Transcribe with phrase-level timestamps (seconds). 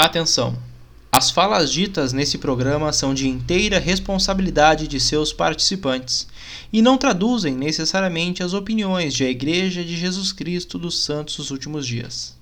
[0.00, 0.56] Atenção!
[1.10, 6.28] As falas ditas nesse programa são de inteira responsabilidade de seus participantes
[6.72, 11.50] e não traduzem necessariamente as opiniões de a Igreja de Jesus Cristo dos Santos dos
[11.50, 12.37] Últimos Dias.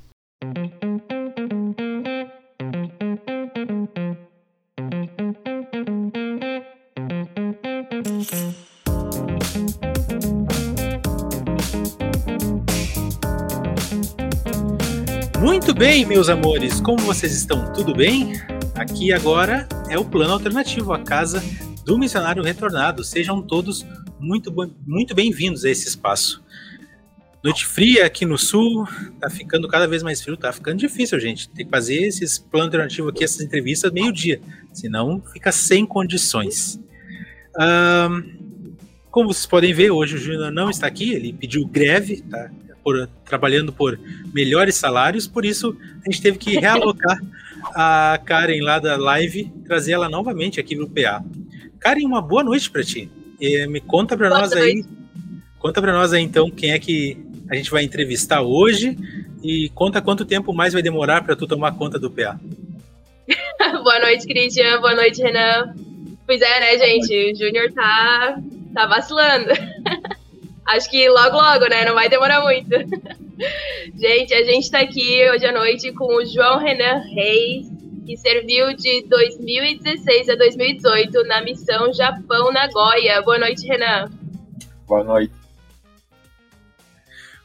[15.77, 17.71] Bem, meus amores, como vocês estão?
[17.75, 18.33] Tudo bem?
[18.75, 21.43] Aqui agora é o plano alternativo, a casa
[21.85, 23.05] do missionário retornado.
[23.05, 23.85] Sejam todos
[24.19, 24.51] muito,
[24.87, 26.43] muito bem-vindos a esse espaço.
[27.45, 28.89] Noite fria aqui no sul,
[29.21, 31.51] tá ficando cada vez mais frio, tá ficando difícil, gente.
[31.51, 34.41] Tem que fazer esses plano alternativo aqui, essas entrevistas meio-dia,
[34.73, 36.81] senão fica sem condições.
[37.59, 38.79] Um,
[39.11, 42.51] como vocês podem ver, hoje o Júnior não está aqui, ele pediu greve, tá?
[42.87, 43.99] Por, trabalhando por
[44.33, 47.19] melhores salários, por isso a gente teve que realocar
[47.75, 51.21] a Karen lá da live, trazer ela novamente aqui no PA.
[51.81, 53.11] Karen, uma boa noite para ti.
[53.41, 54.85] E me conta para nós aí,
[55.59, 57.19] conta para nós aí então quem é que
[57.51, 58.97] a gente vai entrevistar hoje
[59.43, 62.39] e conta quanto tempo mais vai demorar para tu tomar conta do PA.
[63.83, 64.81] boa noite, Christian.
[64.81, 65.75] Boa noite, Renan.
[66.25, 67.33] Pois é, né, gente?
[67.33, 68.39] O Júnior tá,
[68.73, 69.51] tá vacilando.
[70.67, 71.85] Acho que logo, logo, né?
[71.85, 72.71] Não vai demorar muito.
[73.97, 77.69] gente, a gente está aqui hoje à noite com o João Renan Reis,
[78.05, 83.23] que serviu de 2016 a 2018 na missão Japão Nagoya.
[83.23, 84.11] Boa noite, Renan.
[84.89, 85.33] Boa noite.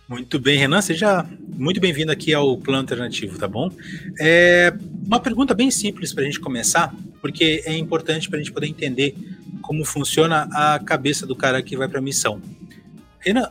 [0.07, 1.25] Muito bem, Renan, seja
[1.55, 3.71] muito bem-vindo aqui ao Plano Alternativo, tá bom?
[4.19, 4.73] É
[5.05, 8.67] uma pergunta bem simples para a gente começar, porque é importante para a gente poder
[8.67, 9.15] entender
[9.61, 12.41] como funciona a cabeça do cara que vai para a missão.
[13.21, 13.49] Renan,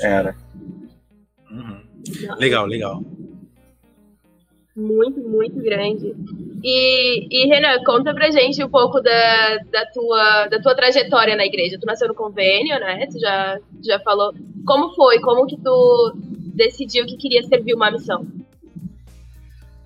[0.00, 0.36] Era.
[1.50, 1.82] Uhum.
[2.38, 3.02] Legal, legal.
[4.74, 6.14] Muito, muito grande.
[6.62, 11.44] E, e, Renan, conta pra gente um pouco da, da, tua, da tua trajetória na
[11.44, 11.78] igreja.
[11.78, 13.06] Tu nasceu no convênio, né?
[13.06, 14.32] Tu já, já falou.
[14.64, 15.20] Como foi?
[15.20, 16.12] Como que tu
[16.54, 18.24] decidiu que queria servir uma missão?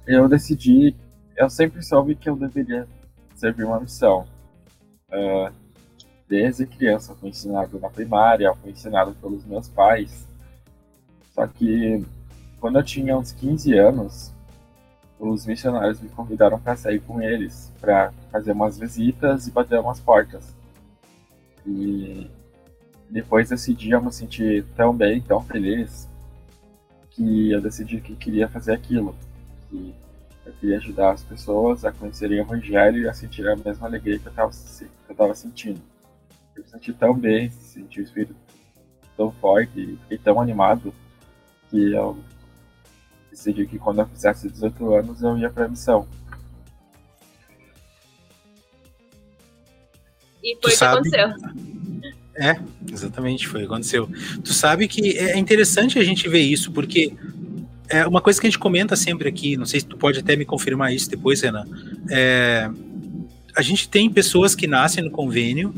[0.06, 0.94] Eu decidi,
[1.38, 2.86] eu sempre soube que eu deveria
[3.42, 4.24] servir uma missão.
[5.08, 5.52] Uh,
[6.28, 10.28] desde criança fui ensinado na primária, fui ensinado pelos meus pais.
[11.34, 12.06] Só que
[12.60, 14.32] quando eu tinha uns 15 anos,
[15.18, 19.98] os missionários me convidaram para sair com eles, para fazer umas visitas e bater umas
[19.98, 20.54] portas.
[21.66, 22.30] E
[23.10, 26.08] depois desse dia eu me senti tão bem, tão feliz,
[27.10, 29.16] que eu decidi que queria fazer aquilo.
[30.44, 34.18] Eu queria ajudar as pessoas a conhecerem o Evangelho e a sentir a mesma alegria
[34.18, 34.50] que eu
[35.10, 35.80] estava sentindo
[36.56, 38.36] eu me senti tão bem, senti o espírito
[39.16, 40.94] tão forte e tão animado
[41.70, 42.18] que eu
[43.30, 46.08] decidi que quando eu fizesse 18 anos eu ia para a missão.
[50.42, 51.08] E foi o que sabe...
[51.08, 51.52] aconteceu.
[52.34, 52.58] É,
[52.90, 54.08] exatamente, foi o que aconteceu.
[54.42, 57.14] Tu sabe que é interessante a gente ver isso, porque
[57.92, 60.34] é uma coisa que a gente comenta sempre aqui, não sei se tu pode até
[60.34, 61.66] me confirmar isso depois, Renan.
[62.10, 62.70] É,
[63.54, 65.74] a gente tem pessoas que nascem no convênio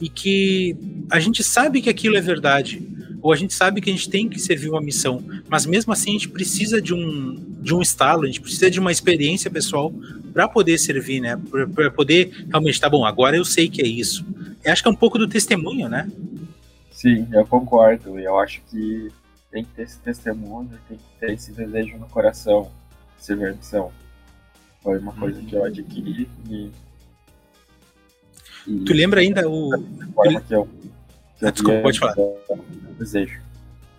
[0.00, 0.76] e que
[1.08, 2.82] a gente sabe que aquilo é verdade,
[3.22, 6.10] ou a gente sabe que a gente tem que servir uma missão, mas mesmo assim
[6.10, 9.94] a gente precisa de um, de um estalo, a gente precisa de uma experiência pessoal
[10.32, 11.38] para poder servir, né?
[11.72, 14.26] Para poder realmente, tá bom, agora eu sei que é isso.
[14.64, 16.10] Eu acho que é um pouco do testemunho, né?
[16.90, 18.18] Sim, eu concordo.
[18.18, 19.12] Eu acho que
[19.52, 22.72] tem que ter esse testemunho, tem que ter esse desejo no coração
[23.18, 23.92] de servir a missão.
[24.82, 26.70] Foi uma coisa que eu adquiri e.
[28.66, 29.70] e tu lembra ainda o.
[30.14, 30.66] forma que eu.
[31.38, 32.16] Que ah, desculpa, pode falar.
[32.98, 33.40] Desejo.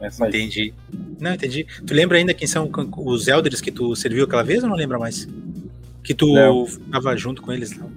[0.02, 0.74] É entendi.
[0.92, 1.16] Isso.
[1.20, 1.66] Não, entendi.
[1.86, 5.00] Tu lembra ainda quem são os elders que tu serviu aquela vez ou não lembra
[5.00, 5.28] mais?
[6.04, 6.36] Que tu
[6.66, 7.78] estava junto com eles?
[7.78, 7.90] Não?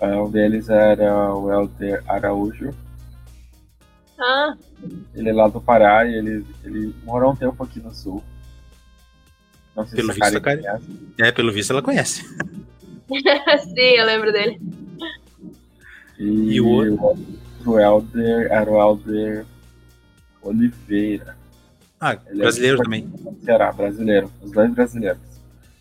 [0.00, 2.74] É, um deles era o Elder Araújo.
[4.18, 4.56] Ah.
[5.14, 8.22] Ele é lá do Pará e ele, ele morou um tempo aqui no sul.
[9.74, 11.14] Não sei pelo se visto, a Karen conhece.
[11.18, 12.22] É, pelo visto ela conhece.
[13.64, 14.60] Sim, eu lembro dele.
[16.18, 19.46] E, e o outro Elder era o Elder
[20.42, 21.36] Oliveira.
[22.00, 23.12] Ah, Ele é brasileiro é também.
[23.44, 24.30] Será, brasileiro.
[24.42, 25.31] Os dois brasileiros.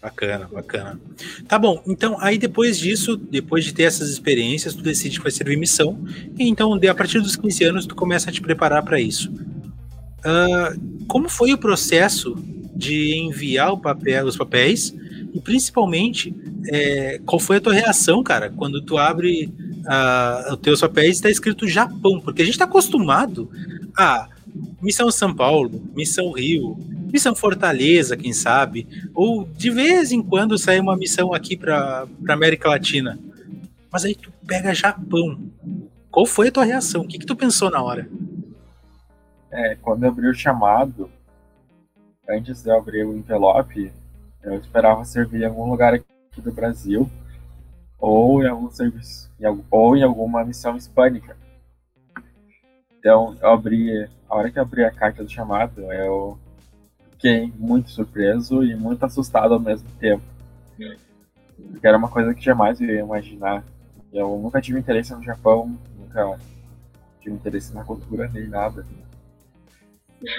[0.02, 1.00] Bacana, bacana.
[1.48, 5.32] Tá bom, então aí depois disso, depois de ter essas experiências, tu decide que vai
[5.32, 6.04] servir missão,
[6.40, 9.32] e então a partir dos 15 anos tu começa a te preparar para isso.
[9.32, 12.36] Uh, como foi o processo
[12.76, 14.94] de enviar papel, os papéis
[15.34, 16.36] e principalmente
[16.68, 19.54] é, qual foi a tua reação, cara, quando tu abre
[19.86, 23.50] uh, os teus papéis e está escrito Japão, porque a gente está acostumado
[23.96, 24.28] a
[24.82, 26.78] Missão São Paulo, Missão Rio,
[27.12, 32.70] Missão Fortaleza, quem sabe, ou de vez em quando sai uma missão aqui para América
[32.70, 33.20] Latina.
[33.92, 35.40] Mas aí tu pega Japão.
[36.10, 37.02] Qual foi a tua reação?
[37.02, 38.10] O que, que tu pensou na hora?
[39.52, 41.10] É, quando eu abri o chamado,
[42.28, 43.92] antes de eu abrir o envelope,
[44.42, 46.06] eu esperava servir em algum lugar aqui
[46.38, 47.10] do Brasil
[48.00, 49.30] ou em algum serviço
[49.70, 51.36] ou em alguma missão hispânica.
[53.00, 56.40] Então, eu abri, a hora que eu abri a carta do chamado, eu
[57.12, 60.24] fiquei muito surpreso e muito assustado ao mesmo tempo.
[61.70, 63.62] Porque era uma coisa que jamais eu ia imaginar.
[64.12, 66.40] Eu nunca tive interesse no Japão, nunca
[67.20, 68.86] tive interesse na cultura nem nada.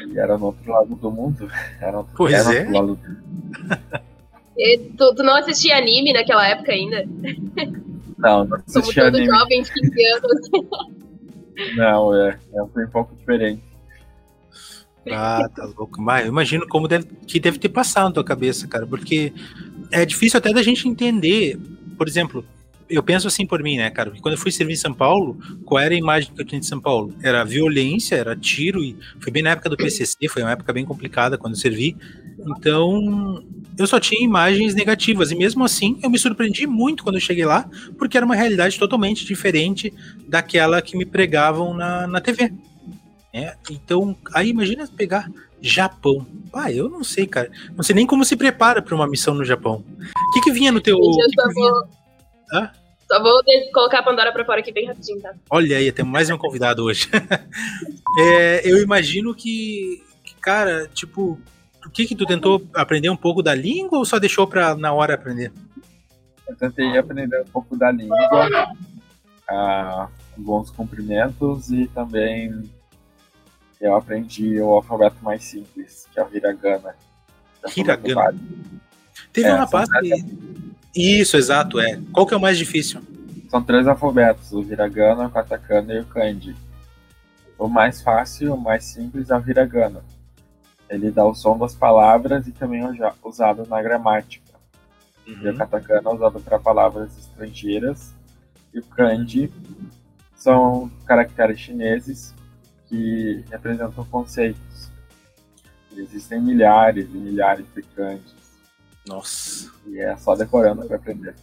[0.09, 1.51] E era no outro lado do mundo.
[1.79, 2.65] Era, no, pois era é.
[2.65, 2.99] Do...
[4.57, 7.07] E, tu, tu, não assistia anime naquela época ainda?
[8.17, 10.51] Não, não assistia Como todo jovem de 15 anos.
[11.77, 13.72] Não, é, é um pouco diferente.
[15.11, 16.01] Ah, tá louco.
[16.01, 19.33] Mas eu imagino como deve, que deve ter passado na tua cabeça, cara, porque
[19.91, 21.59] é difícil até da gente entender.
[21.97, 22.45] Por exemplo,
[22.89, 24.13] eu penso assim por mim, né, cara?
[24.21, 26.67] Quando eu fui servir em São Paulo, qual era a imagem que eu tinha de
[26.67, 27.15] São Paulo?
[27.23, 30.85] Era violência, era tiro, e foi bem na época do PCC, foi uma época bem
[30.85, 31.97] complicada quando eu servi.
[32.57, 33.43] Então,
[33.79, 37.45] eu só tinha imagens negativas, e mesmo assim eu me surpreendi muito quando eu cheguei
[37.45, 39.93] lá, porque era uma realidade totalmente diferente
[40.29, 42.53] daquela que me pregavam na, na TV.
[43.33, 45.31] É, então, aí imagina pegar
[45.61, 46.27] Japão.
[46.53, 47.51] Ah, eu não sei, cara.
[47.75, 49.85] Não sei nem como se prepara para uma missão no Japão.
[50.29, 50.99] O que, que vinha no teu.
[50.99, 51.89] Eu só vou...
[53.11, 53.43] Só vou
[53.73, 55.35] colocar a Pandora pra fora aqui bem rapidinho, tá?
[55.51, 57.09] Olha aí, temos mais um convidado hoje.
[58.19, 61.39] é, eu imagino que, que, cara, tipo,
[61.87, 64.93] o que que tu tentou aprender um pouco da língua ou só deixou pra na
[64.93, 65.53] hora aprender?
[66.49, 68.19] Eu tentei aprender um pouco da língua,
[69.49, 72.63] ah, bons cumprimentos e também
[73.83, 76.95] eu aprendi o alfabeto mais simples, que é o hiragana.
[77.77, 78.39] Hiragana?
[79.33, 80.13] Teve é, um rapaz que...
[80.95, 82.01] Isso, exato, é.
[82.13, 83.03] Qual que é o mais difícil?
[83.51, 86.55] São três alfabetos, o hiragana, o katakana e o kanji.
[87.59, 90.05] O mais fácil, o mais simples é o hiragana.
[90.89, 94.53] Ele dá o som das palavras e também é usado na gramática.
[95.27, 95.43] Uhum.
[95.43, 98.15] E o katakana é usado para palavras estrangeiras.
[98.73, 99.53] E o kanji
[100.37, 102.33] são caracteres chineses
[102.93, 104.91] que representam conceitos.
[105.97, 108.35] Existem milhares e milhares de kanjis.
[109.07, 109.73] Nossa.
[109.87, 111.35] E é só decorando para aprender.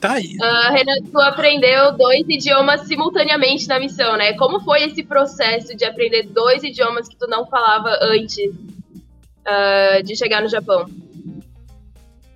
[0.00, 0.36] Tá aí.
[0.36, 4.32] Uh, Renan, tu aprendeu dois idiomas simultaneamente na missão, né?
[4.34, 10.16] Como foi esse processo de aprender dois idiomas que tu não falava antes uh, de
[10.16, 10.88] chegar no Japão?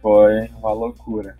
[0.02, 1.36] Foi uma loucura.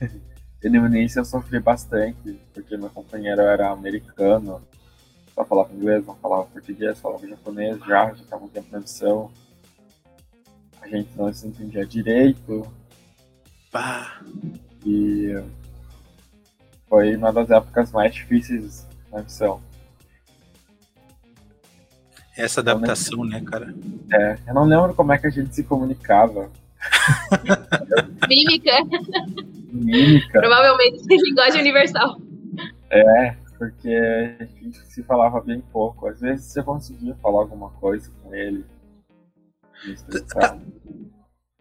[0.64, 4.62] E no início eu sofri bastante, porque meu companheiro era americano,
[5.34, 9.30] só falava inglês, não falava português, falava japonês já, já estava um tempo na missão
[10.82, 12.66] a gente não se entendia direito.
[13.72, 14.20] Bah.
[14.84, 15.40] E
[16.88, 19.62] foi uma das épocas mais difíceis na missão.
[22.36, 23.74] Essa adaptação, né, cara?
[24.12, 26.50] É, eu não lembro como é que a gente se comunicava.
[28.28, 28.72] Mímica.
[29.70, 30.40] Mímica.
[30.40, 32.16] Provavelmente linguagem universal.
[32.90, 33.94] É, porque
[34.40, 36.08] a gente se falava bem pouco.
[36.08, 38.64] Às vezes você conseguia falar alguma coisa com ele,
[40.28, 40.56] Tá,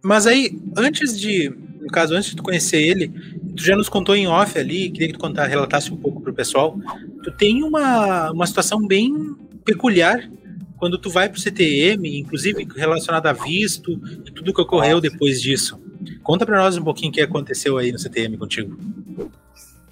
[0.04, 3.08] Mas aí, antes de, no caso, antes de tu conhecer ele,
[3.56, 6.34] tu já nos contou em off ali, queria que tu contar, relatasse um pouco pro
[6.34, 6.78] pessoal.
[7.24, 10.30] Tu tem uma, uma situação bem peculiar
[10.78, 13.92] quando tu vai pro CTM, inclusive relacionado a visto
[14.26, 15.80] e tudo que ocorreu depois disso.
[16.24, 18.78] Conta para nós um pouquinho o que aconteceu aí no CTM contigo.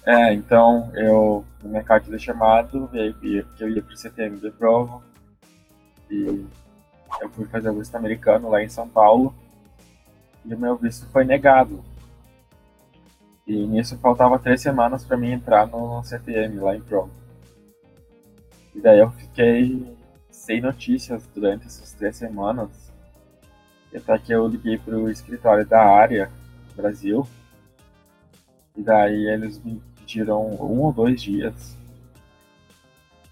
[0.06, 5.02] É, então, eu, no carta de chamado, veio que eu ia pro CTM de prova,
[6.10, 6.46] e
[7.20, 9.34] eu fui fazer o visto americano lá em São Paulo,
[10.44, 11.84] e o meu visto foi negado.
[13.46, 17.10] E nisso faltava três semanas para mim entrar no CTM lá em Pronto.
[18.74, 19.96] E daí eu fiquei
[20.30, 22.92] sem notícias durante essas três semanas.
[23.92, 26.30] E até que eu liguei pro escritório da área
[26.76, 27.26] Brasil.
[28.76, 31.76] E daí eles me pediram um ou dois dias.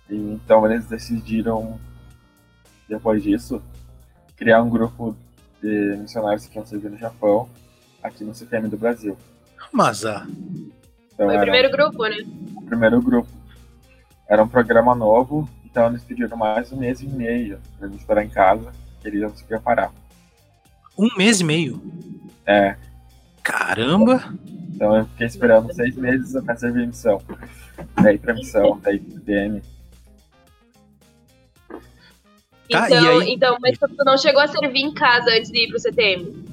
[0.08, 1.78] E então eles decidiram,
[2.88, 3.60] depois disso,
[4.36, 5.16] criar um grupo
[5.60, 7.48] de missionários que iam servir no Japão,
[8.02, 9.16] aqui no CTM do Brasil.
[9.72, 10.24] Mas ah.
[11.12, 12.16] Então, Foi o primeiro grupo, né?
[12.54, 13.28] O primeiro grupo.
[14.28, 18.24] Era um programa novo, então eles pediram mais um mês e meio pra gente esperar
[18.24, 19.90] em casa, queriam se preparar.
[20.96, 21.82] Um mês e meio?
[22.46, 22.76] É.
[23.48, 24.34] Caramba!
[24.74, 27.18] Então eu fiquei esperando seis meses até servir missão.
[27.94, 29.62] Daí pra missão, daí pro DM.
[32.70, 33.32] Tá, então, e aí?
[33.32, 36.44] então, mas tu não chegou a servir em casa antes de ir pro CTM?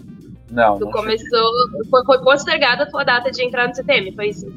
[0.50, 1.52] Não, Tu não começou.
[1.90, 4.48] Foi, foi postergada a tua data de entrar no CTM, foi isso?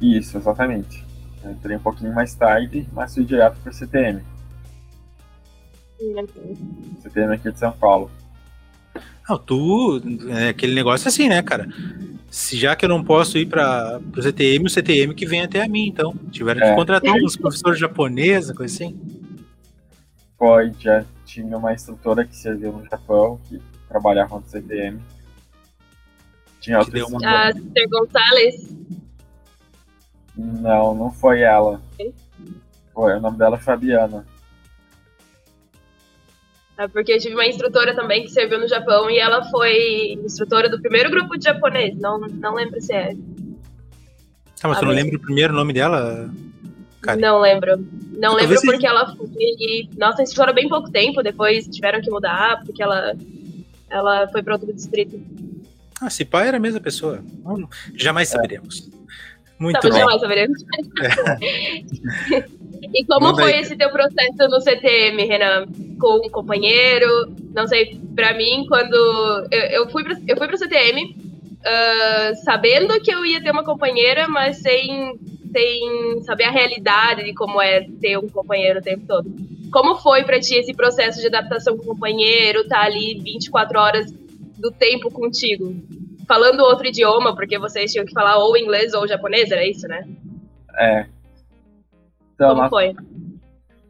[0.00, 1.04] Isso, exatamente.
[1.44, 4.22] Eu entrei um pouquinho mais tarde, mas fui direto pro CTM.
[7.02, 8.10] CTM aqui de São Paulo.
[9.28, 10.02] Não, tu.
[10.30, 11.66] É aquele negócio assim, né, cara?
[12.30, 15.62] Se já que eu não posso ir para o CTM, o CTM que vem até
[15.62, 16.12] a mim, então.
[16.30, 16.74] Tiveram que É.
[16.74, 18.98] contratar uns professores japoneses, coisa assim.
[20.36, 24.98] Foi, já tinha uma instrutora que serviu no Japão, que trabalhava no CTM.
[26.60, 27.52] Tinha outra deu uma- A instrutora.
[27.54, 28.74] Sister Gonçalves.
[30.36, 31.80] Não, não foi ela.
[32.92, 34.26] Foi, o nome dela é Fabiana.
[36.76, 40.68] É porque eu tive uma instrutora também que serviu no Japão e ela foi instrutora
[40.68, 41.96] do primeiro grupo de japonês.
[41.98, 43.14] Não, não lembro se é.
[44.60, 46.28] Tá, mas Ah, tu não lembra o primeiro nome dela?
[47.18, 47.76] Não lembro.
[48.12, 49.88] Não Talvez lembro seja- porque ela foi.
[49.96, 53.14] Nossa, instrutora bem pouco tempo, depois tiveram que mudar, porque ela,
[53.90, 55.20] ela foi para outro distrito.
[56.00, 57.22] Ah, se pai era a mesma pessoa.
[57.44, 58.90] Não, jamais saberemos.
[59.60, 60.00] Muito Tava bem.
[60.00, 60.64] jamais saberemos.
[62.94, 63.60] e como Manda foi aí.
[63.60, 65.66] esse teu processo no CTM, Renan?
[66.00, 67.34] Com um companheiro?
[67.52, 68.94] Não sei, pra mim, quando
[69.50, 71.16] eu, eu fui pra, eu fui pro CTM,
[71.64, 75.18] ah, sabendo que eu ia ter uma companheira, mas sem,
[75.50, 79.28] sem saber a realidade de como é ter um companheiro o tempo todo.
[79.72, 84.12] Como foi pra ti esse processo de adaptação com o companheiro, tá ali 24 horas
[84.56, 85.74] do tempo contigo?
[86.28, 90.06] Falando outro idioma, porque vocês tinham que falar ou inglês ou japonês, era isso, né?
[90.78, 91.06] É.
[92.34, 92.96] Então, Como nosso- foi?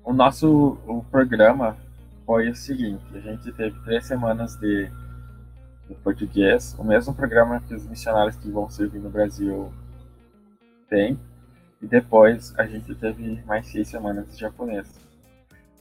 [0.04, 1.76] o nosso o programa
[2.26, 4.90] foi o seguinte: a gente teve três semanas de,
[5.88, 9.72] de português, o mesmo programa que os missionários que vão servir no Brasil
[10.88, 11.18] têm,
[11.80, 14.88] e depois a gente teve mais seis semanas de japonês.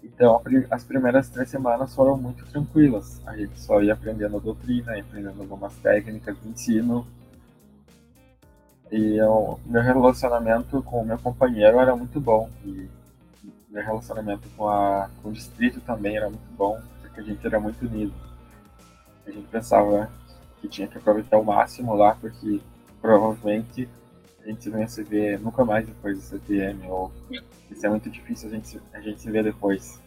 [0.03, 3.21] Então, as primeiras três semanas foram muito tranquilas.
[3.25, 7.07] A gente só ia aprendendo a doutrina, ia aprendendo algumas técnicas de ensino.
[8.93, 12.47] E o meu relacionamento com o meu companheiro era muito bom.
[12.63, 12.87] E
[13.67, 17.59] meu relacionamento com, a, com o distrito também era muito bom, porque a gente era
[17.59, 18.13] muito unido.
[19.25, 20.11] A gente pensava
[20.61, 22.61] que tinha que aproveitar o máximo lá, porque
[23.01, 23.89] provavelmente
[24.43, 27.11] a gente não ia se ver nunca mais depois do CTM, ou
[27.71, 29.99] isso é muito difícil a gente, a gente se ver depois.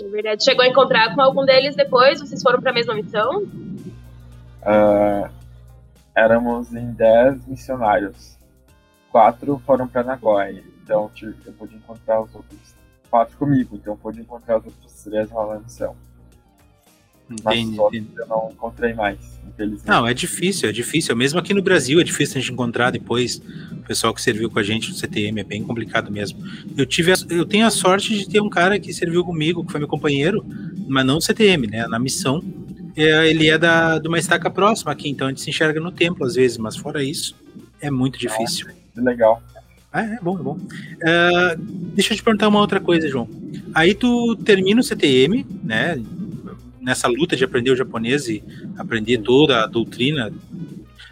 [0.00, 2.20] Na verdade, chegou a encontrar com algum deles depois?
[2.20, 3.42] Vocês foram pra mesma missão?
[4.62, 5.28] Ah,
[6.16, 8.36] éramos em 10 missionários.
[9.12, 12.74] Quatro foram para Nagoya, então eu pude encontrar os outros
[13.10, 15.94] quatro comigo, então eu pude encontrar os outros três lá na missão.
[17.42, 18.20] Mas Entendi, outros entendi.
[18.20, 19.18] eu não encontrei mais,
[19.48, 19.88] infelizmente.
[19.88, 21.16] Não, é difícil, é difícil.
[21.16, 23.38] Mesmo aqui no Brasil é difícil a gente encontrar depois
[23.72, 26.38] o pessoal que serviu com a gente no CTM, é bem complicado mesmo.
[26.76, 29.72] Eu tive, a- eu tenho a sorte de ter um cara que serviu comigo, que
[29.72, 30.44] foi meu companheiro,
[30.86, 31.86] mas não no CTM, né?
[31.88, 32.40] Na missão.
[32.96, 35.92] É, ele é da, de uma estaca próxima aqui, então a gente se enxerga no
[35.92, 37.36] templo às vezes, mas fora isso,
[37.80, 38.68] é muito difícil.
[38.94, 39.42] Que legal.
[39.92, 40.58] Ah, é bom, é bom.
[41.04, 43.28] Ah, deixa eu te perguntar uma outra coisa, João.
[43.74, 46.02] Aí tu termina o CTM, né?
[46.80, 48.42] Nessa luta de aprender o japonês e
[48.78, 50.32] aprender toda a doutrina.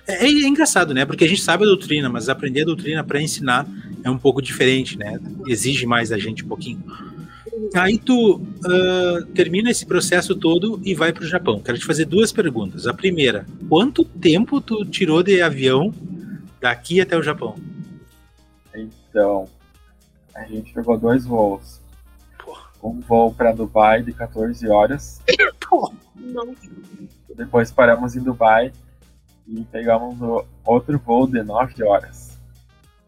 [0.07, 1.05] É, é engraçado, né?
[1.05, 3.67] Porque a gente sabe a doutrina, mas aprender a doutrina para ensinar
[4.03, 5.19] é um pouco diferente, né?
[5.47, 6.83] Exige mais da gente um pouquinho.
[7.75, 11.61] Aí tu uh, termina esse processo todo e vai pro Japão.
[11.61, 12.87] Quero te fazer duas perguntas.
[12.87, 15.93] A primeira, quanto tempo tu tirou de avião
[16.61, 17.57] daqui até o Japão?
[18.75, 19.49] Então,
[20.35, 21.81] a gente pegou dois voos.
[22.83, 25.23] Um voo para Dubai de 14 horas.
[26.17, 26.55] Não.
[27.35, 28.73] Depois paramos em Dubai
[29.49, 30.17] e pegamos
[30.65, 32.39] outro voo de 9 horas.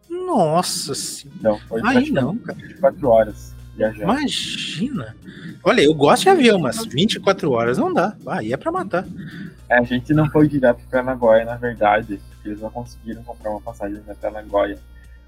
[0.09, 1.37] Nossa senhora.
[1.39, 2.57] Então foi Aí não, cara.
[2.57, 4.03] 24 horas viajando.
[4.11, 5.15] Imagina.
[5.63, 8.15] Olha, eu gosto de avião, mas 24 horas não dá.
[8.25, 9.05] Aí é pra matar.
[9.69, 12.19] É, a gente não foi direto pra Nagoya, na verdade.
[12.29, 14.79] Porque eles não conseguiram comprar uma passagem até Nagoya.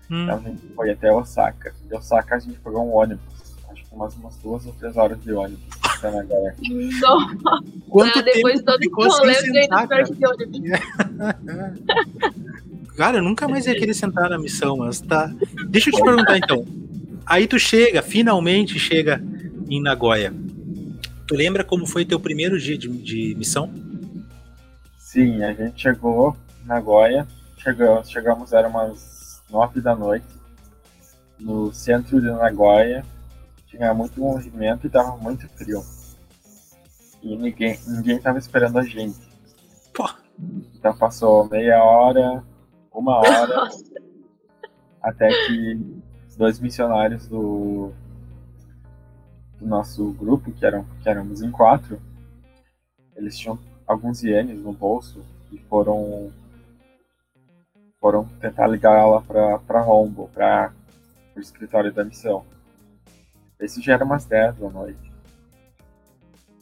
[0.10, 0.24] Hum.
[0.24, 1.74] Então a gente foi até Osaka.
[1.88, 3.24] De Osaka a gente pegou um ônibus.
[3.70, 6.56] Acho que umas, umas duas ou três horas de ônibus até Nagoya.
[7.02, 10.04] Nossa, Quanto depois de tempo todo esse rolê, sem eu ainda sentar, cara?
[10.04, 10.60] de ônibus.
[13.00, 15.34] Cara, eu nunca mais ia querer sentar na missão, mas tá.
[15.70, 16.66] Deixa eu te perguntar então.
[17.30, 19.22] Aí tu chega, finalmente chega
[19.70, 20.34] em Nagoya.
[21.28, 23.72] Tu lembra como foi teu primeiro dia de, de missão?
[24.98, 27.28] Sim, a gente chegou em Nagoya.
[27.56, 30.26] Chegamos, chegamos, era umas nove da noite.
[31.40, 33.06] No centro de Nagoya.
[33.68, 35.84] Tinha muito movimento e tava muito frio.
[37.22, 39.20] E ninguém, ninguém tava esperando a gente.
[39.94, 40.10] Pô.
[40.74, 42.44] Então passou meia hora,
[42.92, 43.84] uma hora, Nossa,
[45.04, 45.99] até que
[46.40, 47.92] dois missionários do,
[49.60, 52.02] do nosso grupo, que, eram, que éramos em quatro,
[53.14, 56.32] eles tinham alguns ienes no bolso e foram
[58.00, 60.72] foram tentar ligar ela para Rombo, para
[61.36, 62.46] o escritório da missão.
[63.60, 65.12] Esse já era umas 10 da noite.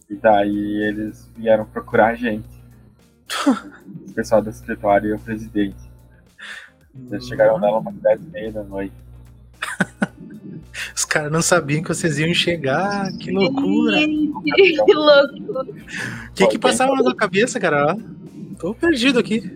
[0.10, 2.50] E daí eles vieram procurar a gente.
[4.10, 5.78] o pessoal do escritório e o presidente.
[7.12, 9.07] Eles chegaram nela umas 10 e meia da noite.
[10.96, 13.12] Os caras não sabiam que vocês iam chegar.
[13.14, 13.98] Que loucura.
[14.48, 15.62] Que loucura.
[16.30, 17.98] O que que passava na tua cabeça, cara?
[18.60, 19.52] Tô perdido aqui.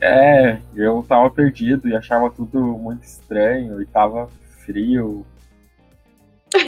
[0.00, 4.28] É, eu tava perdido e achava tudo muito estranho e tava
[4.64, 5.24] frio,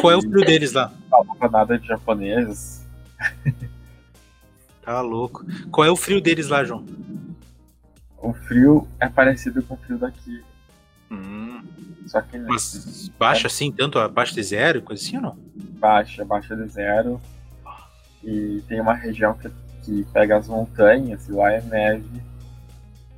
[0.00, 0.92] Qual é o frio deles lá?
[1.10, 2.84] não falava nada de japonês.
[4.82, 5.44] Tá louco.
[5.72, 6.86] Qual é o frio deles lá, João?
[8.18, 10.42] O frio é parecido com o frio daqui,
[11.10, 11.45] Hum,
[12.06, 15.46] só que mas baixo assim, tanto abaixo de zero, coisa assim ou não?
[15.76, 17.20] baixa, baixa de zero.
[18.24, 19.48] E tem uma região que,
[19.84, 22.22] que pega as montanhas e lá é neve.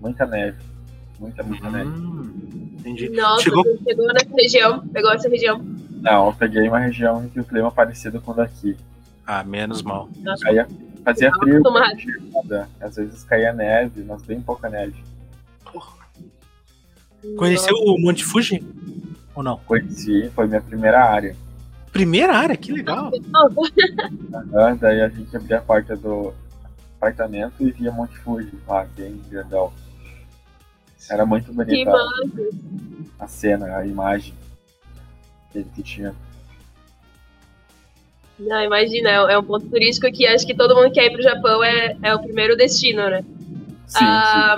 [0.01, 0.59] Muita neve.
[1.19, 1.89] Muita, muita neve.
[1.89, 3.09] Hum, entendi.
[3.09, 5.59] Nossa, Chegou chegou nessa região, pegou essa região.
[5.91, 8.77] Não, eu peguei uma região em que o clima é parecido com o daqui.
[9.27, 10.09] Ah, menos mal.
[10.19, 10.65] Nossa, Aí
[11.05, 11.63] fazia frio,
[12.81, 15.03] às vezes caía neve, mas bem pouca neve.
[17.37, 18.63] Conheceu o Monte Fuji?
[19.35, 19.59] Ou não?
[19.59, 21.37] Conheci, foi minha primeira área.
[21.93, 23.11] Primeira área, que legal.
[24.55, 26.33] Aham, daí a gente abria a porta do
[26.97, 29.73] apartamento e via Monte Fuji lá, bem grandão.
[31.11, 32.31] Era muito que bonita massa.
[33.21, 34.35] a cena, a imagem
[35.51, 36.15] que ele tinha.
[38.39, 41.13] Não, imagina, é é um ponto turístico que acho que todo mundo que quer ir
[41.13, 43.25] pro Japão é, é o primeiro destino, né?
[43.87, 44.57] Sim, Ah,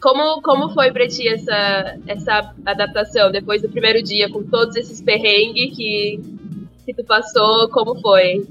[0.00, 5.00] Como, como foi pra ti essa, essa adaptação depois do primeiro dia, com todos esses
[5.00, 6.20] perrengues que,
[6.84, 7.68] que tu passou?
[7.70, 8.46] Como foi?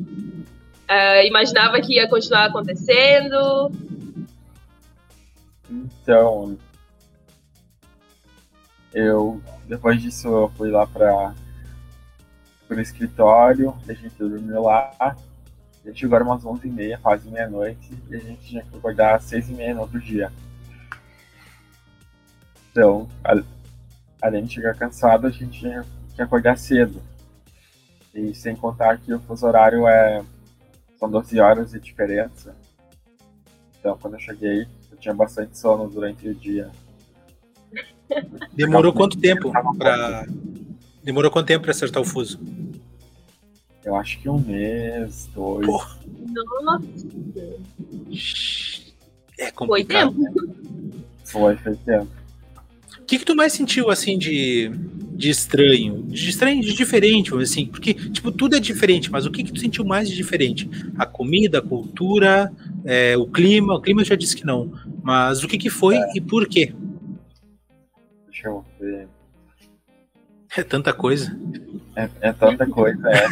[0.87, 3.71] Ah, imaginava que ia continuar acontecendo?
[5.69, 6.57] Então,
[8.93, 11.33] eu depois disso eu fui lá para
[12.67, 14.91] pro escritório, a gente dormiu lá.
[14.99, 15.15] A
[15.85, 19.81] gente chegou umas 11h30, quase meia-noite, e a gente tinha que acordar às 6h30 no
[19.81, 20.31] outro dia.
[22.77, 23.41] Então, a-
[24.21, 25.83] além de chegar cansado, a gente tinha
[26.15, 27.01] que acordar cedo.
[28.13, 30.23] E sem contar que o fuso horário é.
[30.99, 32.55] São 12 horas de diferença.
[33.79, 36.69] Então, quando eu cheguei, eu tinha bastante sono durante o dia.
[38.53, 40.27] Demorou quanto tempo pra.
[41.03, 42.39] Demorou quanto tempo pra acertar o fuso?
[43.83, 45.65] Eu acho que um mês, dois.
[45.65, 45.97] Porra.
[46.61, 46.85] Nossa,
[49.39, 50.13] É foi complicado.
[50.13, 50.95] tempo.
[51.23, 52.16] Foi, foi tempo.
[53.07, 54.69] O que, que tu mais sentiu assim de,
[55.13, 56.03] de estranho?
[56.03, 57.65] De estranho, de diferente, vamos assim.
[57.65, 60.69] Porque, tipo, tudo é diferente, mas o que, que tu sentiu mais de diferente?
[60.97, 62.51] A comida, a cultura,
[62.83, 63.75] é, o clima.
[63.75, 64.73] O clima eu já disse que não.
[65.01, 66.73] Mas o que, que foi e por quê?
[68.25, 69.07] Deixa eu ver.
[70.57, 71.33] É tanta coisa.
[71.95, 73.25] É, é tanta coisa, é.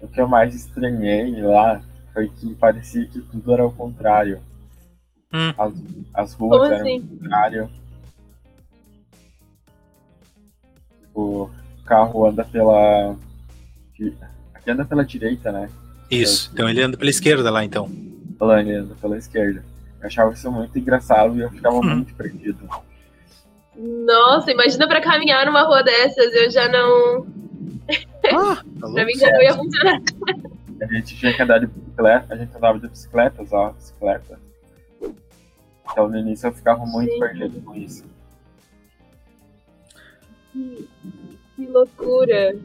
[0.00, 1.82] o que eu mais estranhei lá
[2.14, 4.40] foi que parecia que tudo era o contrário.
[5.32, 5.52] Hum.
[5.58, 5.72] As,
[6.14, 7.00] as ruas Como eram o assim?
[7.06, 7.70] contrário.
[11.00, 11.50] Tipo,
[11.84, 13.16] carro anda pela.
[14.54, 15.68] Aqui anda pela direita, né?
[16.10, 17.90] Isso, então ele anda pela esquerda lá então.
[18.40, 19.62] Lá ele anda pela esquerda.
[20.00, 21.96] Eu achava isso muito engraçado e eu ficava Hum.
[21.96, 22.68] muito perdido.
[23.76, 27.26] Nossa, imagina pra caminhar numa rua dessas, eu já não.
[28.32, 30.00] Ah, tá Pra mim já não ia funcionar.
[30.80, 34.38] A gente tinha que andar de bicicleta, a gente andava de bicicleta, usava bicicleta.
[35.90, 37.18] Então no início eu ficava muito Sim.
[37.20, 38.04] perdido com isso.
[40.52, 40.88] Que,
[41.56, 42.56] que loucura.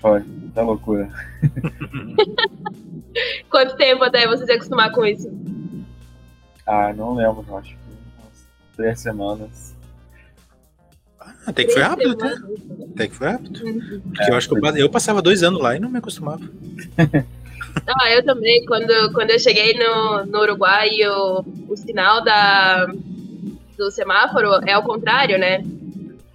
[0.00, 1.08] Foi, muita loucura.
[3.50, 5.30] Quanto tempo até você se acostumar com isso?
[6.66, 7.76] Ah, não lembro, eu acho que
[8.20, 9.74] umas três semanas.
[11.46, 12.34] Até que foi rápido, até.
[12.94, 13.60] Até que foi rápido.
[14.02, 16.42] Porque eu acho que eu, pa- eu passava dois anos lá e não me acostumava.
[17.86, 18.64] Ah, eu também.
[18.66, 22.86] Quando, quando eu cheguei no, no Uruguai, o, o sinal da,
[23.76, 25.62] do semáforo é ao contrário, né?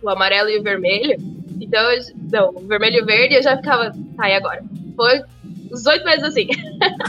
[0.02, 1.18] O amarelo e o vermelho.
[1.60, 3.92] Então, eu, não, o vermelho e o verde eu já ficava.
[4.18, 4.64] Tá, e agora?
[4.96, 5.22] Foi
[5.72, 6.48] os oito meses assim.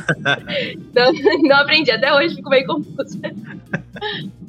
[0.95, 1.13] não,
[1.43, 3.19] não aprendi, até hoje fico meio confusa.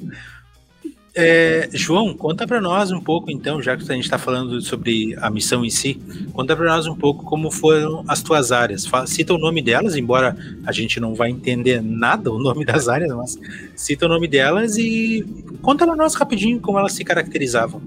[1.20, 5.16] É, João, conta pra nós um pouco, então, já que a gente está falando sobre
[5.20, 5.94] a missão em si,
[6.32, 8.86] conta pra nós um pouco como foram as tuas áreas.
[8.86, 12.86] Fala- cita o nome delas, embora a gente não vai entender nada o nome das
[12.88, 13.36] áreas, mas
[13.74, 15.26] cita o nome delas e
[15.60, 17.82] conta pra nós rapidinho como elas se caracterizavam.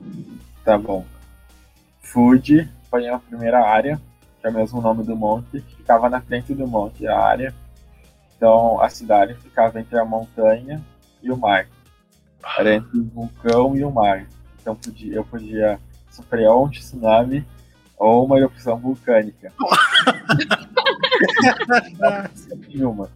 [0.65, 1.05] Tá bom.
[2.01, 4.01] Food foi a primeira área,
[4.41, 7.53] que é o mesmo nome do monte, que ficava na frente do monte, a área.
[8.35, 10.81] Então a cidade ficava entre a montanha
[11.23, 11.65] e o mar.
[12.57, 14.27] Era entre o vulcão e o mar.
[14.59, 17.45] Então podia, eu podia sofrer ou um tsunami
[17.97, 19.53] ou uma erupção vulcânica.
[22.67, 23.09] Nenhuma.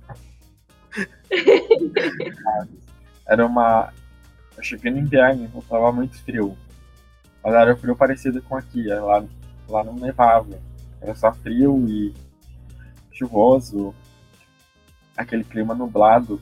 [3.27, 3.91] Era uma.
[4.55, 5.61] Eu cheguei no inverno, então
[5.91, 6.57] muito frio.
[7.43, 8.89] Mas era frio parecido com aqui.
[8.89, 9.23] é Lá,
[9.67, 10.59] lá não nevava.
[11.01, 12.13] Era só frio e
[13.11, 13.93] chuvoso.
[15.17, 16.41] Aquele clima nublado.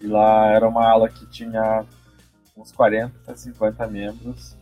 [0.00, 1.84] E lá era uma ala que tinha
[2.56, 4.56] uns 40 a 50 membros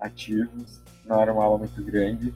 [0.00, 0.80] ativos.
[1.04, 2.32] Não era uma ala muito grande.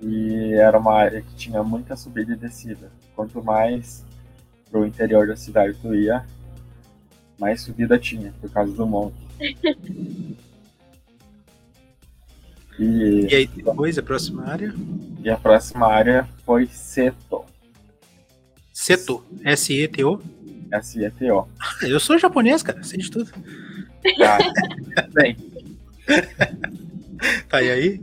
[0.00, 2.90] E era uma área que tinha muita subida e descida.
[3.14, 4.04] Quanto mais
[4.70, 6.26] pro interior da cidade tu ia,
[7.38, 9.16] mais subida tinha, por causa do monte.
[12.78, 14.74] E, E aí depois, a próxima área?
[15.22, 17.41] e a próxima área foi Seto.
[18.72, 20.20] Seto, S-E-T-O.
[20.72, 21.48] S-E-T-O.
[21.82, 23.30] Eu sou japonês, cara, sei de tudo.
[24.18, 24.38] Tá?
[25.14, 25.36] Bem,
[27.48, 28.00] Tá, e aí?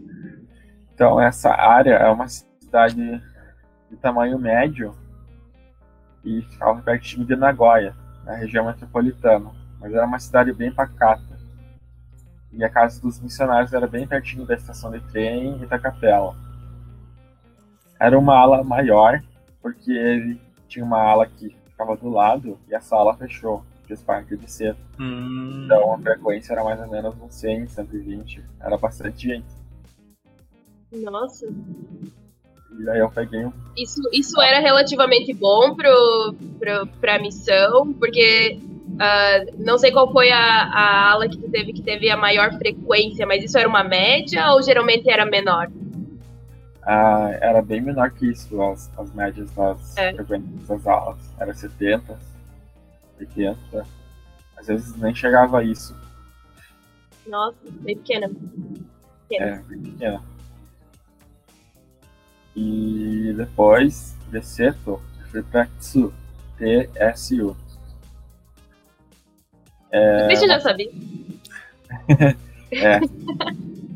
[0.94, 3.22] então essa área é uma cidade
[3.90, 4.96] de tamanho médio
[6.24, 9.52] e ficava pertinho de Nagoya, na região metropolitana.
[9.80, 11.40] Mas era uma cidade bem pacata.
[12.52, 16.36] E a casa dos missionários era bem pertinho da estação de trem e da capela.
[18.00, 19.22] Era uma ala maior,
[19.62, 24.38] porque ele tinha uma ala que ficava do lado e a sala fechou, fez parte
[24.38, 24.78] de cedo.
[25.00, 28.44] Hum, Então a frequência era mais ou menos uns 100, 120.
[28.62, 29.48] Era bastante gente.
[30.94, 31.48] Nossa.
[32.80, 33.52] E aí eu peguei um.
[33.76, 38.60] Isso, isso era relativamente bom pro, pro, pra missão, porque
[39.00, 42.52] ah, não sei qual foi a, a ala que tu teve que teve a maior
[42.58, 45.70] frequência, mas isso era uma média ou geralmente era menor?
[46.92, 50.14] Ah, era bem menor que isso, as, as médias das É.
[50.14, 51.20] frequências das aulas.
[51.40, 52.18] Era 70,
[53.20, 53.86] 80.
[54.58, 55.96] Às vezes nem chegava a isso.
[57.28, 58.32] Nossa, bem pequena.
[59.32, 60.24] É, bem pequena.
[62.56, 65.00] E depois, de Seto,
[65.32, 66.12] fui pra Tsu.
[66.58, 67.56] T-S-U.
[69.92, 70.92] É, Deixa eu já sabia.
[72.72, 73.00] É.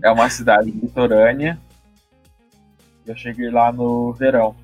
[0.01, 1.59] É uma cidade litorânea.
[3.05, 4.55] Eu cheguei lá no verão.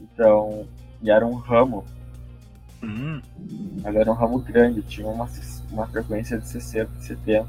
[0.00, 0.66] Então,
[1.02, 1.84] e era um ramo,
[2.82, 3.20] hum,
[3.82, 5.28] mas era um ramo grande, tinha uma,
[5.70, 7.48] uma frequência de 60, 70.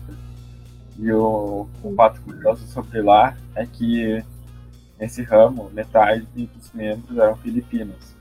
[0.97, 4.23] E o, o fato curioso sobre lá é que
[4.99, 8.15] nesse ramo, metade dos membros eram filipinos.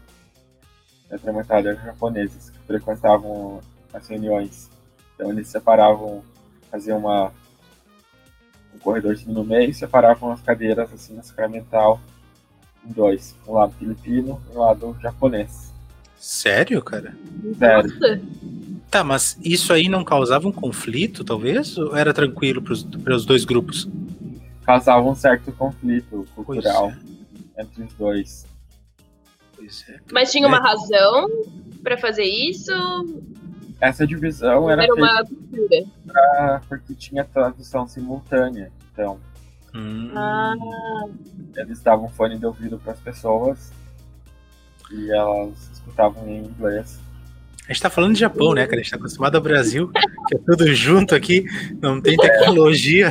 [1.11, 3.61] A outra metade eram japoneses, que frequentavam
[3.92, 4.70] as reuniões.
[5.14, 6.22] Então eles separavam,
[6.70, 7.33] faziam uma,
[8.74, 12.00] um corredorzinho no meio e separavam as cadeiras assim na sacramental
[12.87, 13.35] em dois.
[13.46, 15.72] Um lado filipino e um lado japonês.
[16.18, 17.16] sério, cara?
[17.59, 17.90] Sério.
[17.94, 18.20] Nossa,
[18.90, 21.76] Tá, mas isso aí não causava um conflito, talvez?
[21.76, 23.87] Ou era tranquilo para os dois grupos?
[24.64, 26.92] Causava um certo conflito cultural
[27.57, 28.46] é, entre os dois.
[29.54, 29.98] pois é.
[30.11, 31.28] mas tinha uma razão
[31.83, 32.72] pra fazer isso?
[33.80, 35.84] Essa divisão era, Era feita uma cultura.
[36.06, 38.70] pra- porque tinha tradução simultânea.
[38.92, 39.18] Então,
[39.74, 40.54] Hum, Ah,
[41.56, 43.70] eles davam fone de ouvido para as pessoas
[44.90, 46.98] e elas escutavam em inglês.
[47.68, 48.80] A gente tá falando de Japão, né, cara?
[48.80, 49.90] A gente tá acostumado ao Brasil,
[50.28, 51.44] que é tudo junto aqui,
[51.82, 53.08] não tem tecnologia,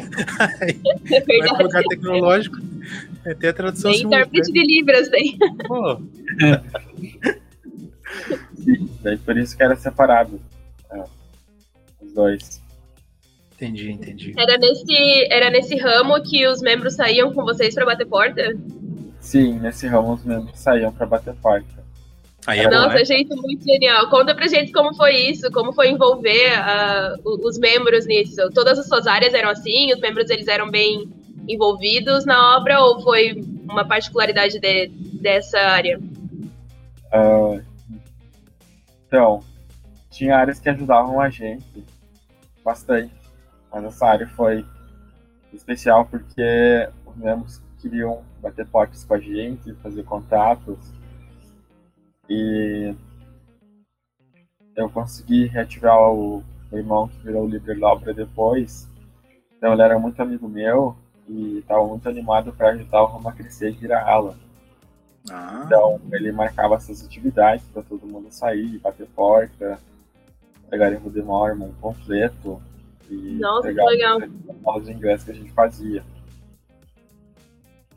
[1.12, 2.58] é vai lugar tecnológico,
[3.23, 5.38] é ter a tradução Nem intérprete de Libras tem.
[5.67, 6.01] Pô,
[8.56, 10.41] Sim, daí por isso que era separado
[12.17, 12.62] dois.
[13.53, 14.34] entendi, entendi.
[14.38, 18.53] Era nesse, era nesse ramo que os membros saíam com vocês pra bater porta?
[19.21, 21.77] Sim, nesse ramo os membros saíam para bater porta.
[22.47, 23.01] Aí é bom, Nossa, né?
[23.01, 24.10] achei isso muito genial.
[24.10, 26.51] Conta pra gente como foi isso, como foi envolver
[27.25, 28.49] o- os membros nisso.
[28.53, 29.93] Todas as suas áreas eram assim?
[29.93, 31.10] Os membros eles eram bem
[31.47, 34.88] envolvidos na obra ou foi uma particularidade de-
[35.21, 35.99] dessa área?
[37.12, 37.60] Ah,
[39.08, 39.41] então,
[40.10, 41.65] tinha áreas que ajudavam a gente
[42.67, 43.15] bastante,
[43.71, 44.65] mas essa área foi
[45.53, 50.77] especial porque os membros queriam bater portas com a gente, fazer contatos
[52.30, 52.93] e
[54.75, 58.89] eu consegui reativar o meu irmão que virou o líder da obra depois.
[59.56, 60.93] Então ele era muito amigo meu
[61.25, 64.38] e estava muito animado para ajudar o Roma a crescer e virar ala.
[65.32, 69.80] Ah, Então, ele marcava essas atividades para todo mundo sair, bater porta,
[70.69, 72.62] pegar em Rudemorma um panfleto
[73.10, 74.19] e Nossa, pegar que legal.
[74.77, 76.03] os ingressos que a gente fazia.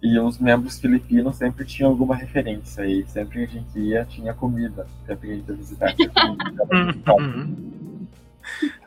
[0.03, 4.33] E os membros filipinos sempre tinham alguma referência e sempre que a gente ia tinha
[4.33, 4.87] comida.
[5.07, 6.09] Sempre que a gente ia visitar tinha
[7.05, 7.71] comida.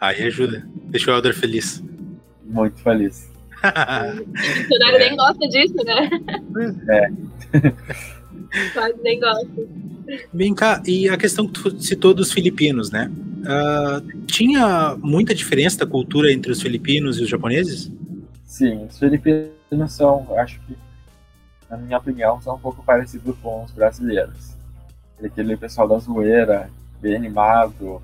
[0.01, 1.83] Aí ajuda, deixa o Elder feliz.
[2.43, 3.31] muito feliz.
[3.63, 6.09] O funcionário nem gosta disso, né?
[8.73, 9.47] Quase nem gosta.
[10.33, 13.09] Vem cá, e a questão que tu citou dos filipinos, né?
[13.45, 17.91] Ah, tinha muita diferença da cultura entre os filipinos e os japoneses?
[18.45, 19.51] Sim, os filipinos
[19.89, 20.77] são, acho que,
[21.69, 24.53] na minha opinião, são um pouco parecidos com os brasileiros.
[25.23, 26.69] Aquele pessoal da zoeira,
[27.01, 28.01] bem animado.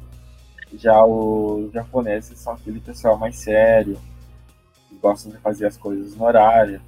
[0.78, 4.00] Já os japoneses são aquele pessoal mais sério,
[4.88, 6.82] que gostam de fazer as coisas no horário.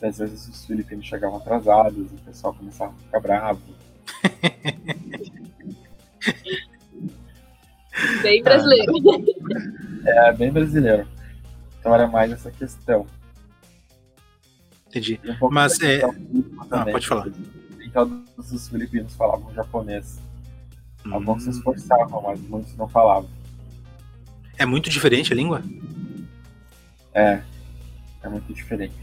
[0.00, 3.60] Às vezes os filipinos chegavam atrasados, o pessoal começava a ficar bravo.
[8.22, 8.92] Bem brasileiro.
[10.06, 11.06] É bem brasileiro.
[11.78, 13.06] Então era mais essa questão.
[14.88, 15.20] Entendi.
[15.42, 16.02] Um Mas, é-
[16.70, 17.26] Ah, pode falar.
[17.92, 20.18] Todos os filipinos falavam japonês.
[21.10, 21.52] Alguns se Hum.
[21.52, 23.28] esforçavam, mas muitos não falavam.
[24.58, 25.62] É muito diferente a língua?
[27.14, 27.42] É,
[28.22, 28.94] é muito diferente.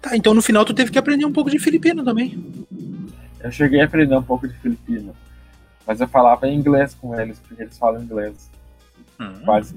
[0.00, 2.56] Tá, então no final tu teve que aprender um pouco de filipino também.
[3.40, 5.14] Eu cheguei a aprender um pouco de filipino,
[5.88, 8.50] mas eu falava em inglês com eles, porque eles falam inglês.
[9.18, 9.40] Hum.
[9.42, 9.74] Quase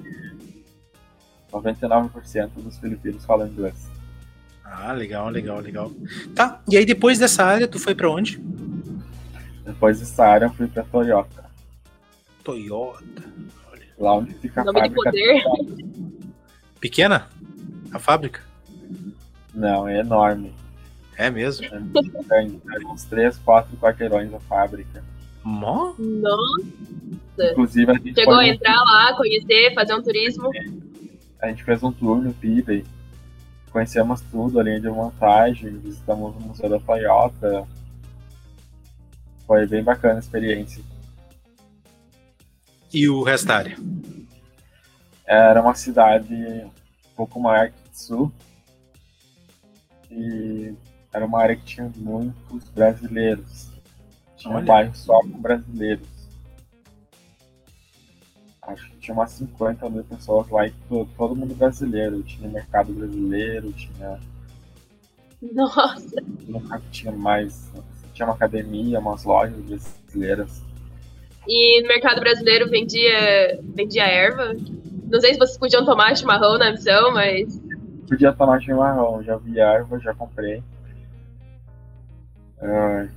[1.50, 3.90] 99% dos filipinos falam inglês.
[4.66, 5.92] Ah, legal, legal, legal.
[6.36, 8.38] Tá, e aí depois dessa área tu foi pra onde?
[9.64, 11.46] Depois dessa área eu fui pra Toyota,
[12.44, 13.24] Toyota.
[13.98, 15.12] lá onde fica a Nome de fábrica.
[15.12, 15.44] poder.
[16.82, 17.30] Pequena?
[17.94, 18.42] A fábrica?
[19.54, 20.54] Não, é enorme.
[21.16, 21.66] É mesmo?
[21.68, 21.70] É.
[22.28, 25.04] Tem uns 3, 4 quarteirões a fábrica.
[25.44, 25.94] Mó?
[25.98, 27.52] Nossa.
[27.52, 30.50] Inclusive a gente, Chegou a entrar lá, conhecer, fazer um turismo.
[31.42, 32.86] a gente fez um tour no Pibey.
[33.72, 37.68] Conhecemos tudo, a linha de montagem, visitamos o Museu da Toyota.
[39.48, 40.84] Foi bem bacana a experiência.
[42.94, 43.78] E o resto da área?
[45.26, 48.32] Era uma cidade um pouco maior que Sul.
[50.10, 50.74] E
[51.14, 53.71] era uma área que tinha muitos brasileiros.
[54.42, 54.64] Tinha Olha.
[54.64, 56.08] um bairro só com brasileiros.
[58.64, 62.22] Acho que tinha umas 50 mil pessoas lá e to- todo mundo brasileiro.
[62.24, 64.20] Tinha mercado brasileiro, tinha
[65.54, 66.16] Nossa.
[66.48, 67.70] nunca tinha mais.
[68.14, 70.62] Tinha uma academia, umas lojas brasileiras.
[71.48, 74.54] E no mercado brasileiro vendia, vendia erva.
[75.12, 77.60] Não sei se vocês podiam tomar chimarrão na missão, mas
[78.08, 80.62] Podia tomar chimarrão, já vi erva, já comprei.
[82.62, 83.08] Ah,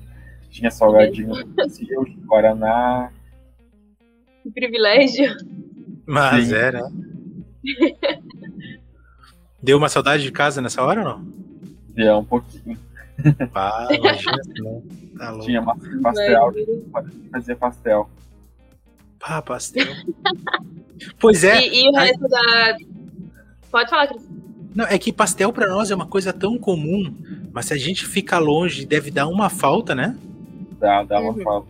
[0.55, 3.11] tinha salgadinho do Brasil, Guaraná.
[4.43, 5.35] que privilégio.
[6.07, 6.55] Mas Sim.
[6.55, 6.83] era.
[9.63, 11.27] Deu uma saudade de casa nessa hora ou não?
[11.89, 12.79] Deu um pouquinho.
[13.55, 14.83] Ah, imagina não.
[15.17, 15.47] Tá louco.
[15.47, 16.53] Tinha massa de pastel,
[16.93, 18.11] Mas- fazia pastel.
[19.19, 19.87] Pá, pastel.
[21.19, 22.77] Pois é, E, e o Aí- resto da.
[23.71, 24.23] Pode falar, Cris.
[24.75, 27.13] não, é que pastel pra nós é uma coisa tão comum,
[27.53, 30.17] mas se a gente fica longe, deve dar uma falta, né?
[30.85, 31.43] Dá, dá uma Uhum.
[31.43, 31.69] falta.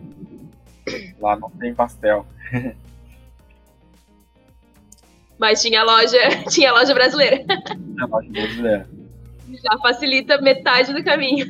[1.21, 2.25] Lá não tem pastel.
[5.39, 6.17] Mas tinha loja,
[6.51, 7.37] tinha loja brasileira.
[7.45, 8.89] Tinha loja brasileira.
[9.63, 11.45] Já facilita metade do caminho.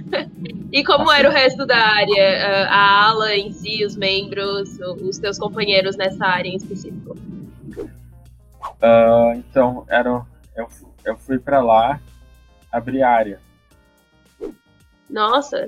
[0.72, 2.68] E como era o resto da área?
[2.70, 7.18] A ala em si, os membros, os teus companheiros nessa área em específico?
[7.80, 10.24] Uh, então, era,
[10.56, 10.68] eu,
[11.04, 12.00] eu fui para lá
[12.72, 13.40] abrir área.
[15.10, 15.68] Nossa!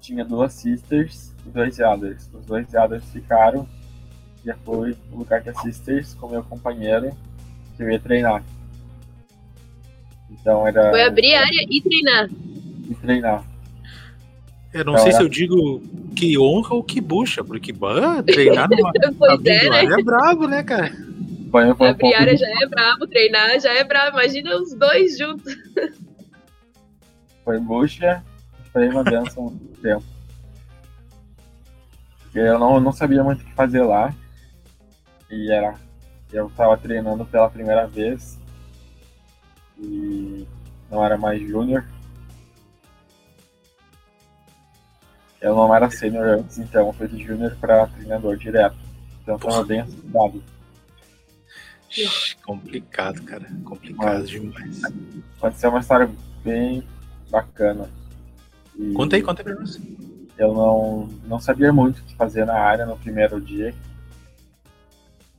[0.00, 2.30] Tinha duas sisters e dois elders.
[2.32, 3.68] Os dois elders ficaram
[4.44, 7.10] e foi o lugar que a sisters com meu companheiro
[7.76, 8.44] que eu ia treinar.
[10.30, 10.90] Então era.
[10.90, 12.28] Foi abrir área e treinar.
[12.88, 13.44] E treinar.
[14.72, 15.18] Eu não então, sei era...
[15.18, 15.82] se eu digo
[16.14, 19.84] que honra ou que bucha, porque bah, treinar numa pois é, né?
[19.84, 20.92] é brabo, né, cara?
[21.50, 24.18] Foi, foi abrir um área já é brabo, treinar já é brabo.
[24.18, 25.56] Imagina os dois juntos.
[27.44, 28.22] Foi bucha,
[28.76, 30.04] foi uma benção um tempo.
[32.34, 34.14] Eu não, não sabia muito o que fazer lá.
[35.30, 35.74] E era.
[36.30, 38.38] Eu tava treinando pela primeira vez.
[39.78, 40.46] E
[40.90, 41.86] não era mais júnior.
[45.40, 48.76] Eu não era sênior antes, então fui de júnior para treinador direto.
[49.22, 50.44] Então tava bem assustado.
[52.44, 53.48] Complicado, cara.
[53.64, 54.82] Complicado Mas, demais.
[55.38, 56.10] Aconteceu uma história
[56.44, 56.86] bem
[57.30, 57.88] bacana.
[58.78, 59.80] E conta aí, conta aí pra nós.
[60.36, 63.74] Eu não, não sabia muito o que fazer na área no primeiro dia.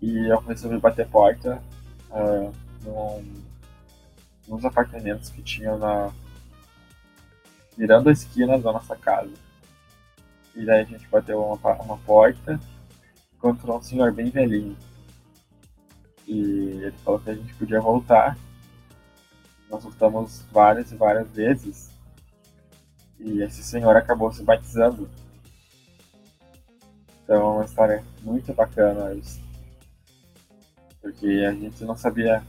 [0.01, 1.61] E eu resolvi bater porta
[2.09, 3.33] uh, num,
[4.47, 6.11] nos apartamentos que tinham na.
[7.77, 9.33] virando a esquina da nossa casa.
[10.55, 12.59] E daí a gente bateu uma, uma porta,
[13.35, 14.75] encontrou um senhor bem velhinho.
[16.27, 16.39] E
[16.81, 18.35] ele falou que a gente podia voltar.
[19.69, 21.91] Nós voltamos várias e várias vezes.
[23.19, 25.09] E esse senhor acabou se batizando.
[27.23, 29.41] Então é uma história muito bacana isso.
[31.01, 32.43] Porque a gente não sabia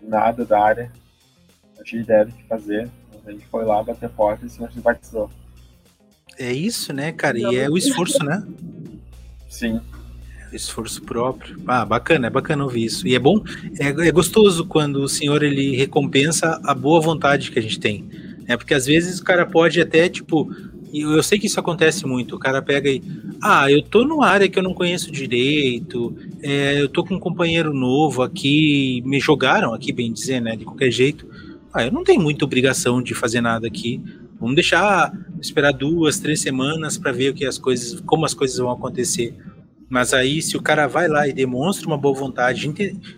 [0.00, 0.92] nada da área,
[1.76, 2.90] não tinha ideia do que fazer.
[3.26, 5.30] A gente foi lá, bater porta e o senhor se batizou.
[6.38, 7.38] É isso, né, cara?
[7.38, 8.46] E é o esforço, né?
[9.48, 9.80] Sim.
[10.52, 11.60] Esforço próprio.
[11.66, 13.06] Ah, bacana, é bacana ouvir isso.
[13.06, 13.42] E é bom,
[13.78, 18.08] é, é gostoso quando o senhor ele recompensa a boa vontade que a gente tem.
[18.46, 20.50] É porque às vezes o cara pode até, tipo,
[20.92, 22.36] eu sei que isso acontece muito.
[22.36, 23.02] O cara pega e.
[23.42, 27.20] Ah, eu tô numa área que eu não conheço direito, é, eu tô com um
[27.20, 30.56] companheiro novo aqui, me jogaram aqui, bem dizer, né?
[30.56, 31.26] De qualquer jeito.
[31.72, 34.00] Ah, eu não tenho muita obrigação de fazer nada aqui.
[34.38, 38.56] Vamos deixar esperar duas, três semanas para ver o que as coisas, como as coisas
[38.58, 39.34] vão acontecer.
[39.88, 42.72] Mas aí, se o cara vai lá e demonstra uma boa vontade,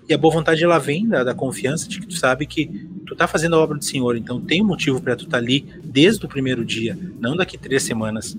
[0.09, 2.67] e a boa vontade ela vem da, da confiança de que tu sabe que
[3.07, 5.43] tu tá fazendo a obra do Senhor, então tem um motivo para tu estar tá
[5.43, 8.37] ali desde o primeiro dia, não daqui três semanas.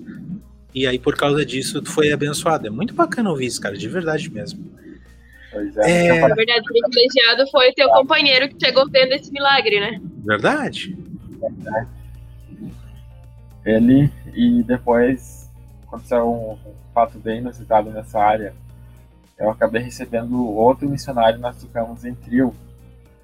[0.74, 2.66] E aí, por causa disso, tu foi abençoado.
[2.66, 4.64] É muito bacana ouvir isso, cara, de verdade mesmo.
[5.50, 6.08] Pois é.
[6.08, 6.28] é...
[6.28, 10.00] Na verdade, o privilegiado foi teu companheiro que chegou vendo esse milagre, né?
[10.24, 10.96] Verdade.
[11.40, 11.98] Verdade
[13.68, 15.37] ele e depois
[15.88, 18.54] aconteceu um, um fato bem inusitado nessa área.
[19.38, 22.54] Eu acabei recebendo outro missionário, nós ficamos em trio.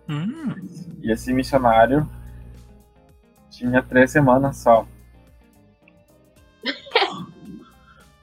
[0.09, 0.55] Hum.
[1.03, 2.09] E esse missionário
[3.51, 4.87] tinha três semanas só.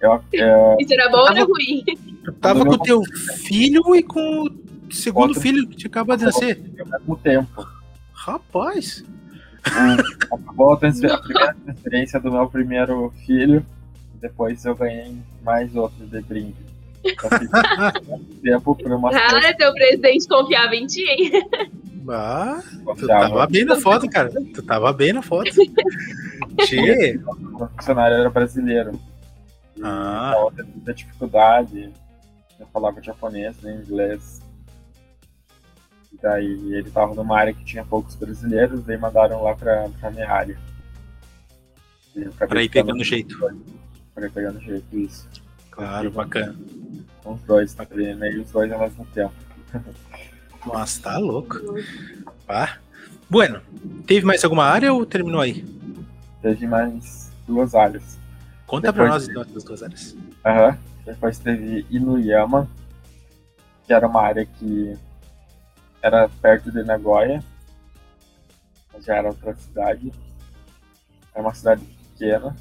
[0.02, 1.84] Eu, eu, Isso era bom ou era ruim?
[2.26, 3.04] Eu tava com o teu
[3.38, 6.60] filho e com o segundo outro, filho que te acaba de nascer.
[6.80, 7.68] Ao mesmo tempo.
[8.12, 9.06] Rapaz!
[9.64, 13.64] acabou a, a, primeira transferência do meu primeiro filho.
[14.22, 16.56] Depois eu ganhei mais outro de brinde.
[18.44, 21.32] tempo por uma Cara, teu presidente confiava em ti, hein?
[22.08, 22.62] Ah,
[22.98, 24.30] tu tava bem na foto, cara.
[24.54, 25.50] Tu tava bem na foto.
[26.60, 27.20] Tchê.
[27.54, 29.00] O funcionário era brasileiro.
[29.76, 30.32] E ah.
[30.34, 31.92] Tava muita dificuldade.
[32.60, 34.42] Eu falava japonês, nem inglês.
[36.22, 40.30] Daí ele tava numa área que tinha poucos brasileiros, daí mandaram lá pra, pra minha
[40.30, 40.58] área.
[42.38, 43.36] Pra ir pegando jeito.
[44.14, 45.28] Pra ir pegando jeito, isso.
[45.70, 46.56] Claro, bacana.
[47.24, 49.34] Com os dois, tá treinei os dois ao mesmo tempo.
[50.66, 51.58] Nossa, tá louco.
[52.48, 52.78] Ah.
[53.30, 53.62] Bueno,
[54.06, 55.66] teve mais alguma área ou terminou aí?
[56.42, 58.20] Teve mais duas áreas.
[58.68, 60.16] Conta Depois pra nós então das duas áreas.
[60.46, 60.70] Aham.
[60.70, 60.78] Uhum.
[61.06, 62.70] Depois teve Inuyama,
[63.86, 64.96] que era uma área que
[66.02, 67.44] era perto de Nagoya,
[69.00, 70.12] já era outra cidade.
[71.34, 72.56] É uma cidade pequena,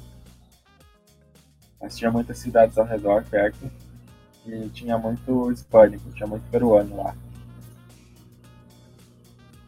[1.81, 3.69] mas tinha muitas cidades ao redor, perto,
[4.45, 7.15] e tinha muito hispânico, tinha muito peruano lá.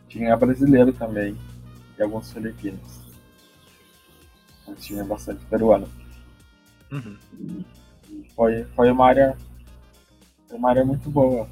[0.07, 1.37] Tinha brasileiro também,
[1.97, 3.01] e alguns filipinos.
[4.67, 5.89] Mas tinha bastante peruano.
[6.91, 7.17] Uhum.
[8.35, 9.37] Foi, foi uma área.
[10.47, 11.49] Foi uma área muito boa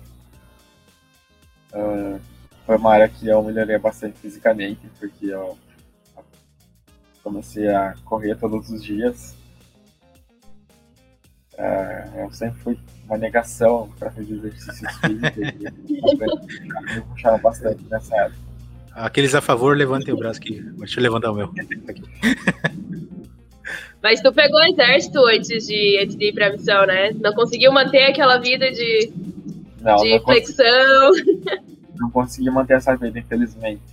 [1.73, 2.19] Uh,
[2.65, 5.57] foi uma área que eu melhorei bastante fisicamente, porque eu
[7.23, 9.35] comecei a correr todos os dias.
[11.61, 15.93] Uh, eu sempre fui uma negação para fazer exercícios físicos e
[16.95, 18.39] me puxaram bastante nessa época.
[18.93, 20.59] Aqueles a favor, levantem o braço aqui.
[20.59, 21.51] Deixa eu levantar o meu.
[24.01, 27.11] Mas tu pegou o exército antes de, antes de ir pra missão, né?
[27.11, 29.13] Não conseguiu manter aquela vida de,
[29.79, 31.09] não, de não flexão.
[31.11, 31.43] Consegui,
[31.95, 33.83] não consegui manter essa vida, infelizmente.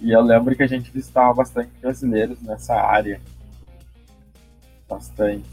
[0.00, 3.20] e eu lembro que a gente visitava bastante brasileiros nessa área.
[4.92, 5.48] Bastante.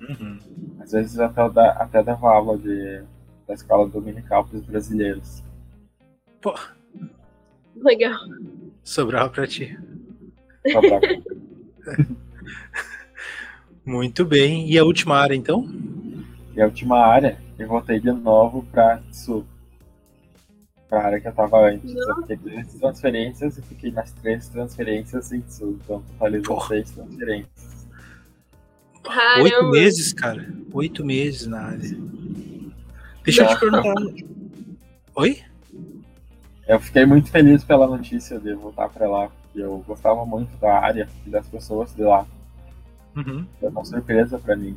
[0.00, 0.38] Uhum.
[0.80, 3.02] Às vezes até, até dava aula de,
[3.46, 5.42] da escola dominical para os brasileiros.
[6.40, 6.54] Pô.
[7.76, 8.18] Legal.
[8.82, 9.78] Sobrava pra ti.
[13.84, 14.70] Muito bem.
[14.70, 15.66] E a última área, então?
[16.54, 19.46] E a última área, eu voltei de novo para Sul.
[20.88, 21.94] Para a área que eu estava antes.
[21.94, 22.08] Não.
[22.08, 25.78] Eu fiquei três transferências e fiquei nas três transferências em Sul.
[25.82, 27.71] Então, totalizou seis transferências.
[29.02, 29.42] Caramba.
[29.42, 30.54] Oito meses, cara.
[30.72, 31.98] Oito meses na área.
[33.24, 33.54] Deixa Nossa.
[33.54, 33.94] eu te perguntar.
[35.14, 35.42] Oi?
[36.66, 41.08] Eu fiquei muito feliz pela notícia de voltar para lá eu gostava muito da área
[41.26, 42.26] e das pessoas de lá.
[43.14, 43.46] Uhum.
[43.60, 44.76] Foi uma surpresa para mim.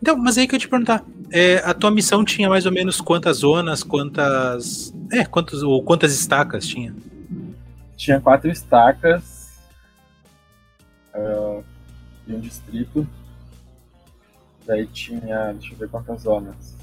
[0.00, 3.00] Então, mas aí que eu te perguntar, é, a tua missão tinha mais ou menos
[3.00, 6.94] quantas zonas, quantas, é, quantos ou quantas estacas tinha?
[7.96, 9.52] Tinha quatro estacas
[11.14, 11.41] uh,
[12.26, 13.06] e um distrito.
[14.66, 16.76] Daí tinha, deixa eu ver quantas zonas.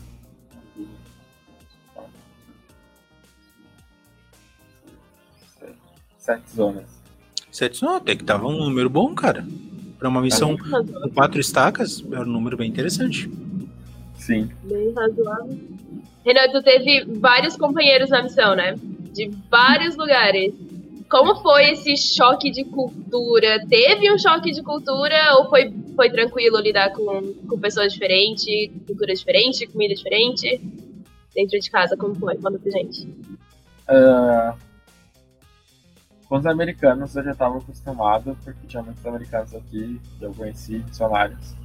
[6.17, 7.01] sete zonas.
[7.51, 9.47] Sete zonas, até que tava um número bom, cara.
[9.97, 13.29] Para uma missão com quatro estacas, é um número bem interessante.
[14.15, 14.49] Sim.
[14.63, 15.59] Bem razoável.
[16.23, 18.75] Renan, tu teve vários companheiros na missão, né?
[19.13, 20.53] De vários lugares.
[21.09, 23.65] Como foi esse choque de cultura?
[23.67, 29.13] Teve um choque de cultura ou foi, foi tranquilo lidar com, com pessoas diferentes, cultura
[29.15, 30.61] diferente, comida diferente?
[31.33, 32.35] Dentro de casa, como foi?
[32.35, 33.07] Conta pra gente.
[33.89, 34.55] Uh,
[36.27, 40.77] com os americanos eu já estava acostumado, porque tinha muitos americanos aqui que eu conheci,
[40.77, 41.55] missionários.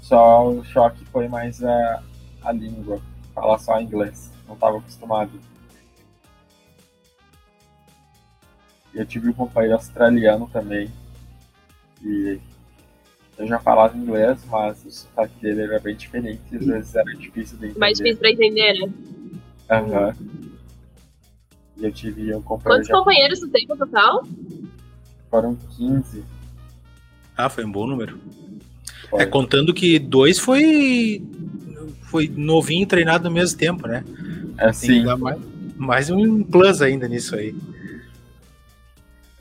[0.00, 2.02] Só o choque foi mais a,
[2.42, 3.00] a língua,
[3.32, 4.32] falar só inglês.
[4.48, 5.30] Não estava acostumado.
[8.94, 10.90] Eu tive um companheiro australiano também,
[12.02, 12.38] e
[13.38, 17.58] eu já falava inglês, mas o sotaque dele era bem diferente, às vezes era difícil
[17.58, 17.80] de entender.
[17.80, 18.92] Mais difícil para entender, né?
[19.70, 20.14] Aham.
[20.20, 20.42] Uhum.
[21.76, 22.84] E eu tive um companheiro.
[22.84, 24.26] Quantos companheiros tu tem no total?
[25.30, 26.22] Foram 15.
[27.36, 28.20] Ah, foi um bom número.
[29.08, 29.22] Foi.
[29.22, 31.22] É, contando que dois foi.
[32.02, 34.04] Foi novinho treinado no mesmo tempo, né?
[34.58, 35.04] É, tem sim.
[35.04, 35.40] Mais,
[35.76, 37.54] mais, um plus ainda nisso aí.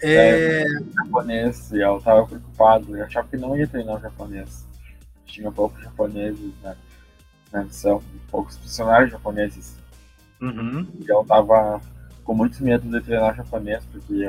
[0.02, 0.64] É...
[0.64, 2.98] é japonês, e eu tava preocupado.
[2.98, 4.66] Eu achava que não ia treinar o japonês.
[5.26, 6.76] Tinha poucos japoneses né,
[7.52, 9.78] na missão, poucos funcionários japoneses.
[10.42, 10.88] Uhum.
[11.00, 11.80] E eu tava
[12.24, 14.26] com muito medo de treinar japonês, porque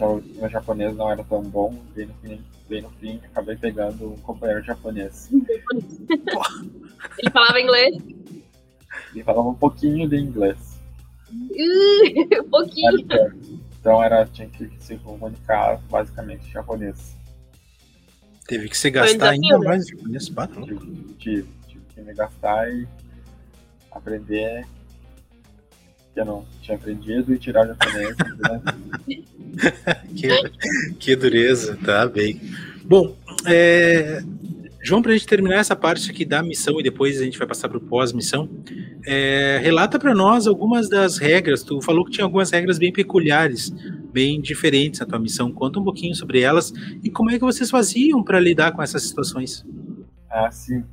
[0.00, 1.74] o meu japonês não era tão bom.
[1.94, 5.30] Bem no fim, bem no fim acabei pegando um companheiro japonês.
[7.18, 7.96] Ele falava inglês?
[9.14, 10.78] Ele falava um pouquinho de inglês.
[11.32, 13.06] Uh, um pouquinho.
[13.86, 17.16] Então era, tinha que se comunicar basicamente em japonês.
[18.48, 19.64] Teve que se gastar ainda né?
[19.64, 22.88] mais japonês, tive, tive, tive que me gastar e
[23.92, 24.66] aprender
[26.12, 28.16] que eu não tinha aprendido e tirar japonês.
[29.06, 29.22] Né?
[30.16, 32.40] que, que dureza, tá bem.
[32.84, 33.16] Bom,
[33.46, 34.20] é,
[34.86, 37.46] João, para a gente terminar essa parte aqui da missão e depois a gente vai
[37.46, 38.48] passar para o pós-missão,
[39.04, 41.64] é, relata para nós algumas das regras.
[41.64, 43.70] Tu falou que tinha algumas regras bem peculiares,
[44.12, 45.50] bem diferentes na tua missão.
[45.50, 46.72] Conta um pouquinho sobre elas
[47.02, 49.66] e como é que vocês faziam para lidar com essas situações.
[50.30, 50.84] Ah, sim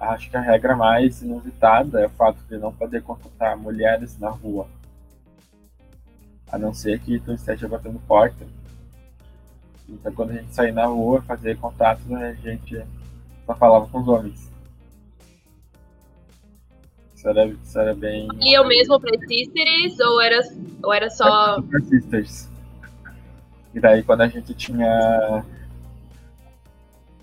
[0.00, 4.30] acho que a regra mais inusitada é o fato de não poder contratar mulheres na
[4.30, 4.66] rua.
[6.50, 8.46] A não ser que tu esteja batendo porta.
[9.88, 12.82] Então, quando a gente sair na rua, fazer contatos, a gente
[13.50, 14.50] só falava com os homens.
[17.14, 18.28] Isso era, isso era bem.
[18.40, 20.40] E eu mesmo para Sisters ou era,
[20.82, 21.60] ou era só.
[21.62, 22.48] Para Sisters.
[23.74, 25.44] E daí, quando a gente tinha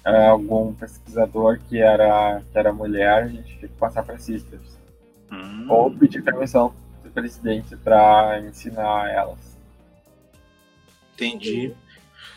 [0.05, 4.77] é, algum pesquisador que era, que era mulher, a gente tinha que passar para Sisters.
[5.31, 5.65] Hum.
[5.69, 6.73] Ou pedir permissão
[7.03, 9.57] do presidente para ensinar elas.
[11.13, 11.73] Entendi.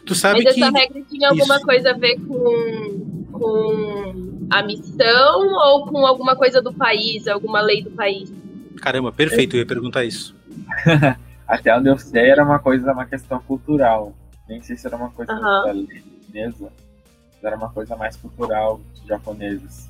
[0.07, 0.63] Tu sabe Mas que...
[0.63, 1.65] essa regra tinha alguma Isso.
[1.67, 2.90] coisa a ver com,
[3.41, 8.31] com a missão ou com alguma coisa do país, alguma lei do país?
[8.83, 10.37] Caramba, perfeito, eu ia perguntar isso.
[11.49, 14.15] Até onde eu sei era uma coisa, uma questão cultural.
[14.47, 15.65] Nem sei se era uma coisa Aham.
[15.65, 16.71] da lei chinesa,
[17.33, 19.89] mas era uma coisa mais cultural dos japoneses.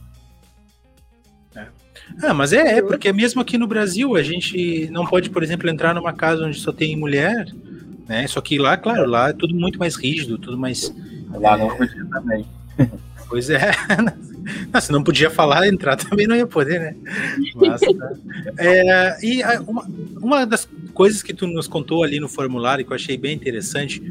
[2.22, 5.68] Ah, mas é, é, porque mesmo aqui no Brasil a gente não pode, por exemplo,
[5.68, 7.46] entrar numa casa onde só tem mulher,
[8.08, 8.26] né?
[8.28, 10.94] Só que lá, claro, lá é tudo muito mais rígido, tudo mais.
[11.32, 12.46] Lá não podia também.
[13.30, 13.70] Pois é.
[14.72, 16.96] Não, se não podia falar, entrar também não ia poder, né?
[17.54, 18.12] Mas, tá.
[18.58, 19.86] É, e a- uma,
[20.20, 24.02] uma das coisas que tu nos contou ali no formulário que eu achei bem interessante,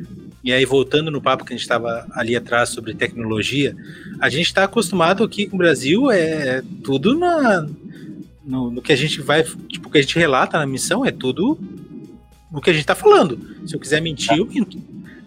[0.43, 3.75] e aí voltando no papo que a gente estava ali atrás sobre tecnologia,
[4.21, 7.67] a gente está acostumado aqui com o Brasil, é tudo na,
[8.45, 11.11] no, no que a gente vai, tipo, o que a gente relata na missão é
[11.11, 11.59] tudo
[12.51, 13.39] no que a gente está falando.
[13.67, 14.77] Se eu quiser mentir, eu minto.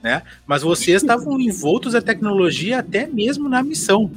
[0.03, 0.23] Né?
[0.47, 4.11] Mas vocês estavam envoltos a tecnologia até mesmo na missão.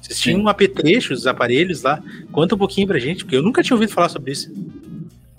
[0.00, 2.00] Vocês tinham apetrechos, aparelhos lá.
[2.30, 4.52] Conta um pouquinho pra gente, porque eu nunca tinha ouvido falar sobre isso.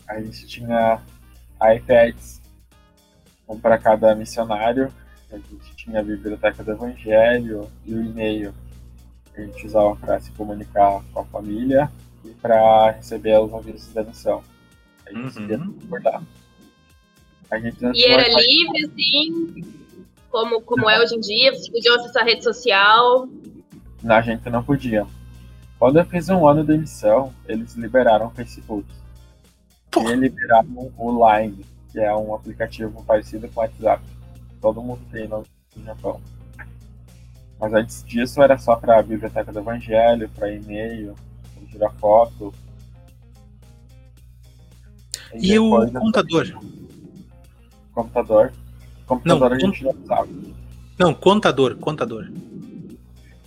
[0.10, 1.00] A gente tinha
[1.62, 2.42] iPads,
[3.48, 4.92] um para cada missionário.
[5.32, 8.54] A gente tinha a biblioteca do Evangelho e o e-mail
[9.34, 11.90] que a gente usava para se comunicar com a família
[12.26, 14.44] e para receber os avisos da missão.
[15.06, 15.26] A gente Uhum.
[15.28, 16.22] recebia tudo por lá.
[17.50, 19.64] A gente não E tinha era livre, assim,
[20.30, 21.52] como, como é hoje em dia?
[21.54, 23.28] Vocês podiam acessar a rede social?
[24.08, 25.06] a gente não podia.
[25.80, 28.86] Quando eu fiz um ano de missão, eles liberaram o Facebook.
[29.92, 30.10] Pô.
[30.10, 34.04] E liberaram o Line, que é um aplicativo parecido com o WhatsApp.
[34.62, 35.44] Todo mundo tem no
[35.76, 36.20] no Japão.
[37.60, 41.16] Mas antes disso era só para a biblioteca do Evangelho, para e-mail,
[41.54, 42.54] pra tirar foto.
[45.36, 46.48] E o depois- contador?
[47.94, 48.54] Computador.
[49.08, 50.28] Computador Não, a gente não usava.
[51.00, 52.30] Não, contador, contador.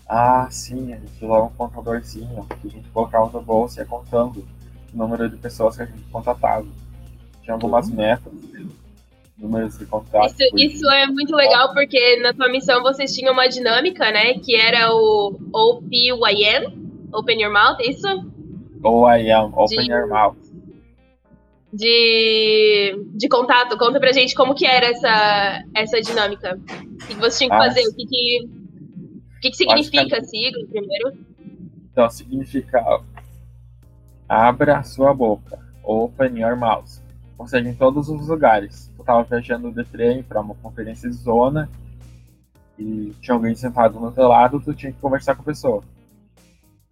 [0.09, 3.87] Ah, sim, a gente usava um contadorzinho que a gente colocava no bolso e ia
[3.87, 4.45] contando
[4.93, 6.67] o número de pessoas que a gente contatava.
[7.43, 8.33] Tinha algumas metas,
[9.39, 10.27] números de contato.
[10.27, 14.35] Isso, isso é muito legal porque na tua missão vocês tinham uma dinâmica, né?
[14.35, 18.09] Que era o OPYM, Open Your Mouth, é isso?
[18.09, 20.37] Am, open De- your mouth.
[21.73, 23.79] De, de contato.
[23.79, 26.59] Conta pra gente como que era essa, essa dinâmica.
[26.59, 27.87] O que, vocês tinham que Ah, fazer?
[27.87, 28.49] O que, que,
[29.37, 31.13] o que, que significa a sigla primeiro?
[31.93, 32.83] Então significa
[34.29, 37.01] abra sua boca, open your mouth.
[37.37, 38.93] Ou seja, em todos os lugares.
[38.99, 41.69] Eu tava viajando de trem para uma conferência de zona
[42.79, 45.83] e tinha alguém sentado no teu lado, tu tinha que conversar com a pessoa.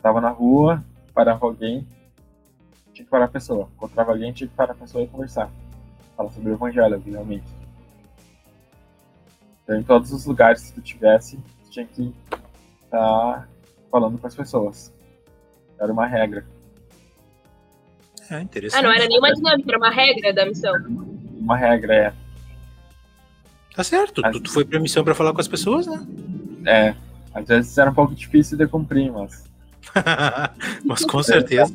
[0.00, 0.82] Tava na rua,
[1.14, 1.86] parava alguém,
[2.98, 3.68] tinha que parar a pessoa.
[3.76, 5.50] Encontrava alguém, tinha que parar a pessoa e conversar.
[6.16, 7.46] Falar sobre o evangelho, obviamente.
[9.62, 12.12] Então, em todos os lugares que tu tivesse, tu tinha que
[12.84, 13.48] estar
[13.90, 14.92] falando com as pessoas.
[15.78, 16.44] Era uma regra.
[18.30, 18.80] É interessante.
[18.80, 20.74] Ah, não era nenhuma dinâmica, era uma regra da missão.
[21.38, 22.12] Uma regra é,
[23.74, 26.04] Tá certo, tu, tu foi pra missão pra falar com as pessoas, né?
[26.66, 26.94] é.
[27.32, 29.44] Às vezes era um pouco difícil de cumprir, mas
[30.84, 31.72] Mas com certeza.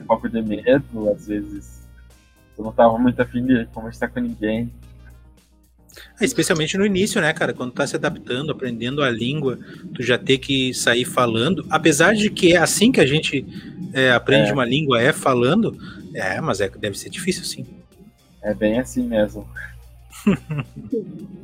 [0.00, 1.82] Um pouco de medo, às vezes
[2.56, 4.70] eu não tava muito afim de conversar com ninguém.
[6.20, 7.52] É, Especialmente no início, né, cara?
[7.52, 9.58] Quando tá se adaptando, aprendendo a língua,
[9.94, 11.66] tu já ter que sair falando.
[11.68, 13.44] Apesar de que é assim que a gente
[13.92, 14.52] é, aprende É.
[14.52, 15.76] uma língua, é falando.
[16.14, 17.66] É, mas é, deve ser difícil, sim.
[18.42, 19.46] É bem assim mesmo.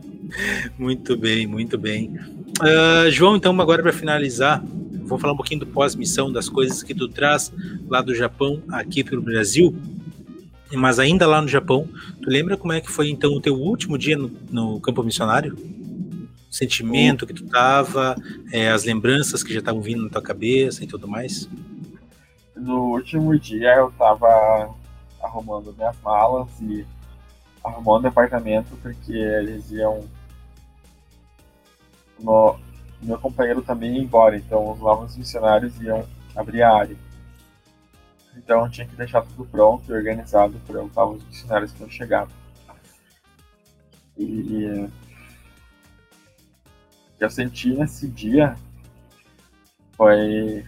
[0.79, 2.15] Muito bem, muito bem.
[2.61, 4.63] Ah, João, então, agora para finalizar,
[5.09, 7.53] vou falar um pouquinho do pós-missão, das coisas que tu traz
[7.89, 9.75] lá do Japão aqui para o Brasil.
[10.73, 11.89] Mas ainda lá no Japão,
[12.23, 15.55] tu lembra como é que foi então o teu último dia no, no campo missionário?
[15.55, 18.15] O sentimento que tu tava,
[18.53, 21.49] é, as lembranças que já estavam vindo na tua cabeça e tudo mais?
[22.55, 24.75] No último dia eu tava
[25.23, 26.85] arrumando minhas malas e
[27.65, 30.05] arrumando o apartamento porque eles iam.
[32.21, 32.57] No,
[33.07, 36.97] meu companheiro também ia embora, então os novos missionários iam abrir a área.
[38.37, 42.29] Então tinha que deixar tudo pronto e organizado para os novos missionários que iam chegar.
[44.17, 44.89] E
[47.19, 48.57] que eu senti nesse dia
[49.97, 50.65] foi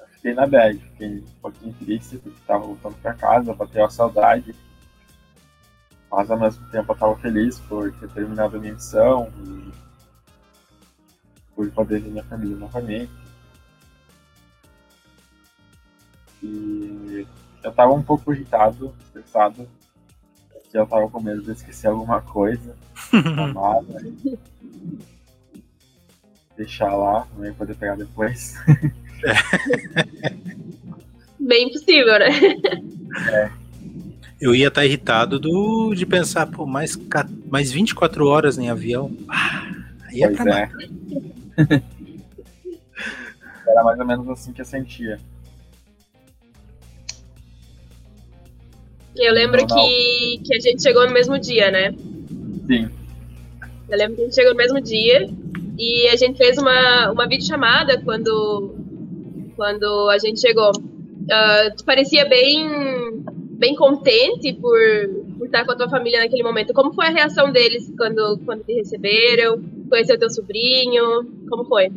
[0.00, 3.90] eu fiquei na bad, fiquei um pouquinho triste porque tava voltando pra casa, bateu a
[3.90, 4.54] saudade.
[6.10, 9.81] Mas ao mesmo tempo eu tava feliz por ter terminado a minha missão e
[11.62, 13.12] por poder ver minha família novamente.
[16.42, 17.26] E
[17.62, 19.68] eu tava um pouco irritado, estressado,
[20.52, 22.74] porque eu tava com medo de esquecer alguma coisa,
[23.12, 24.02] amada.
[24.02, 24.38] De
[26.56, 28.56] deixar lá, não ia poder pegar depois.
[31.38, 32.30] Bem possível, né?
[34.40, 36.98] Eu ia estar irritado do, de pensar, pô, mais,
[37.48, 39.16] mais 24 horas em avião.
[39.28, 39.70] Ah,
[40.08, 40.70] aí é Pois pra é.
[43.66, 45.18] Era mais ou menos assim que eu sentia.
[49.16, 51.94] Eu lembro que, que a gente chegou no mesmo dia, né?
[52.66, 52.88] Sim,
[53.88, 55.28] Eu lembro que a gente chegou no mesmo dia
[55.78, 58.74] e a gente fez uma, uma videochamada quando,
[59.56, 60.72] quando a gente chegou.
[60.72, 63.22] Tu parecia bem,
[63.58, 64.78] bem contente por,
[65.38, 66.72] por estar com a tua família naquele momento.
[66.72, 69.62] Como foi a reação deles quando, quando te receberam?
[69.88, 71.24] Conheceu teu sobrinho?
[71.48, 71.90] Como foi?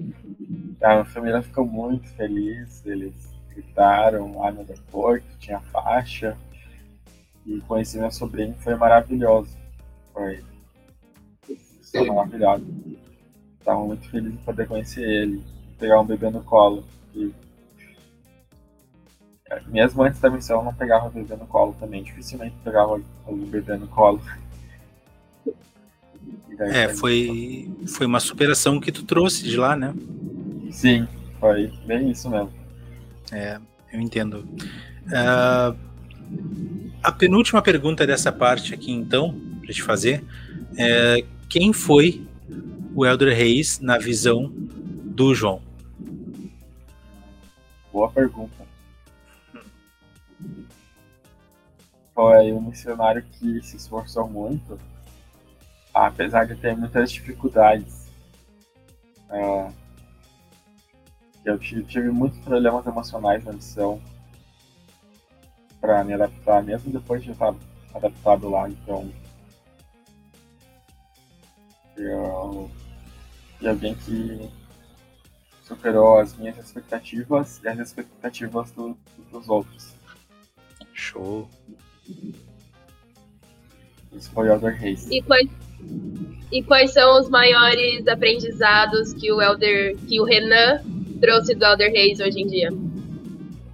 [0.81, 3.13] a minha família ficou muito feliz, eles
[3.49, 6.37] gritaram lá no aeroporto, tinha faixa.
[7.45, 9.55] E conheci meu sobrinho, foi maravilhoso.
[10.13, 10.43] Foi
[11.91, 12.65] foi maravilhoso.
[13.59, 15.43] Estava muito feliz de poder conhecer ele,
[15.79, 16.83] pegar um bebê no colo.
[17.15, 17.31] E
[19.67, 22.03] mesmo antes da missão, eu não pegava o bebê no colo também.
[22.03, 24.21] Dificilmente pegava o bebê no colo.
[26.59, 29.93] É, foi, foi uma superação que tu trouxe de lá, né?
[30.71, 31.07] Sim,
[31.39, 32.51] foi bem isso mesmo.
[33.31, 33.59] É,
[33.91, 34.47] eu entendo.
[35.11, 35.75] Ah,
[37.03, 40.23] a penúltima pergunta dessa parte aqui, então, para te fazer,
[40.77, 42.25] é quem foi
[42.95, 45.61] o Elder Reis na visão do João?
[47.91, 48.64] Boa pergunta.
[52.15, 54.79] Foi um missionário que se esforçou muito,
[55.93, 58.07] apesar de ter muitas dificuldades.
[59.29, 59.71] É,
[61.43, 64.01] eu ti- tive muitos problemas emocionais na missão
[65.81, 67.53] para me adaptar, mesmo depois de estar
[67.93, 68.69] adaptado lá.
[68.69, 69.11] Então,
[71.97, 72.71] eu,
[73.59, 74.49] e alguém que
[75.63, 78.97] superou as minhas expectativas e as expectativas do-
[79.29, 79.93] dos outros.
[80.93, 81.49] Show.
[84.15, 85.09] Isso foi o Elder Reis.
[85.11, 85.49] E quais,
[86.51, 90.81] e quais são os maiores aprendizados que o Elder, que o Renan
[91.19, 92.69] trouxe do Elder Reis hoje em dia?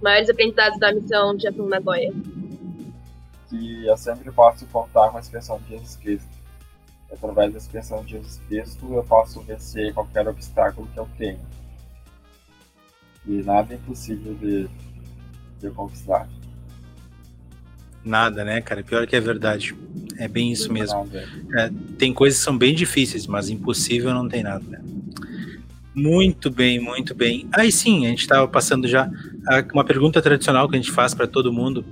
[0.02, 2.12] Maiores aprendizados da missão de Atum Nagoya.
[3.48, 6.42] Que eu sempre posso contar com a expressão de Jesus Cristo.
[7.12, 11.38] Através da expressão de Jesus Cristo, eu posso vencer qualquer obstáculo que eu tenho.
[13.26, 14.68] E nada é impossível de,
[15.60, 16.26] de conquistar.
[18.04, 18.82] Nada, né, cara?
[18.82, 19.74] Pior que é verdade.
[20.18, 21.08] É bem isso mesmo.
[21.48, 21.72] Nada.
[21.98, 24.80] Tem coisas que são bem difíceis, mas impossível não tem nada, né?
[25.94, 27.46] Muito bem, muito bem.
[27.52, 29.10] Aí sim, a gente estava passando já
[29.46, 31.84] a- uma pergunta tradicional que a gente faz para todo mundo,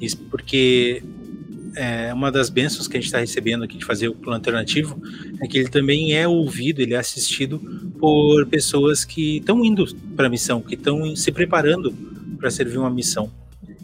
[0.00, 1.02] isso porque
[1.74, 5.00] é, uma das bênçãos que a gente está recebendo aqui de fazer o plano alternativo
[5.42, 7.58] é que ele também é ouvido, ele é assistido
[7.98, 9.86] por pessoas que estão indo
[10.16, 11.92] para a missão, que estão se preparando
[12.38, 13.30] para servir uma missão.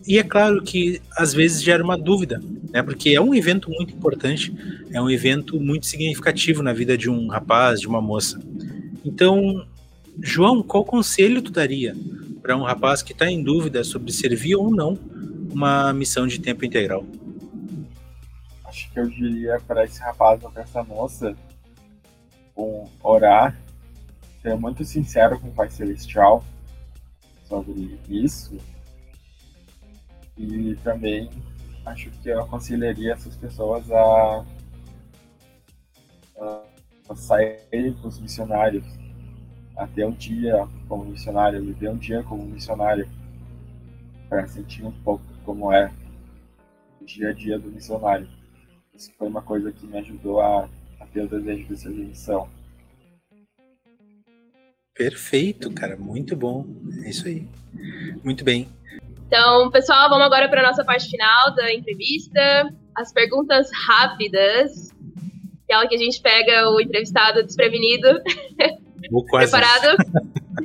[0.06, 2.40] E é claro que às vezes gera uma dúvida,
[2.70, 2.82] né?
[2.82, 4.54] Porque é um evento muito importante,
[4.90, 8.40] é um evento muito significativo na vida de um rapaz, de uma moça.
[9.04, 9.66] Então,
[10.20, 11.94] João, qual conselho tu daria
[12.40, 14.98] para um rapaz que está em dúvida sobre servir ou não
[15.50, 17.04] uma missão de tempo integral?
[18.64, 21.36] Acho que eu diria para esse rapaz ou para essa moça
[22.56, 23.56] um, orar,
[24.40, 26.44] ser muito sincero com o Pai Celestial
[27.48, 28.56] sobre isso.
[30.36, 31.30] E também
[31.84, 34.44] acho que eu aconselharia essas pessoas a,
[36.38, 36.62] a,
[37.08, 38.84] a sair com os missionários,
[39.76, 43.08] a ter um dia como missionário, viver um dia como missionário,
[44.28, 45.92] para sentir um pouco como é
[47.00, 48.28] o dia a dia do missionário.
[48.94, 50.68] Isso foi uma coisa que me ajudou a,
[51.00, 52.48] a ter o desejo de servir missão.
[54.94, 56.66] Perfeito, cara, muito bom.
[57.04, 57.48] É isso aí.
[58.22, 58.68] Muito bem.
[59.32, 62.70] Então, pessoal, vamos agora para a nossa parte final da entrevista.
[62.94, 64.94] As perguntas rápidas.
[65.64, 68.20] Aquela que a gente pega o entrevistado desprevenido.
[69.10, 69.50] Vou quase.
[69.50, 69.96] Preparado?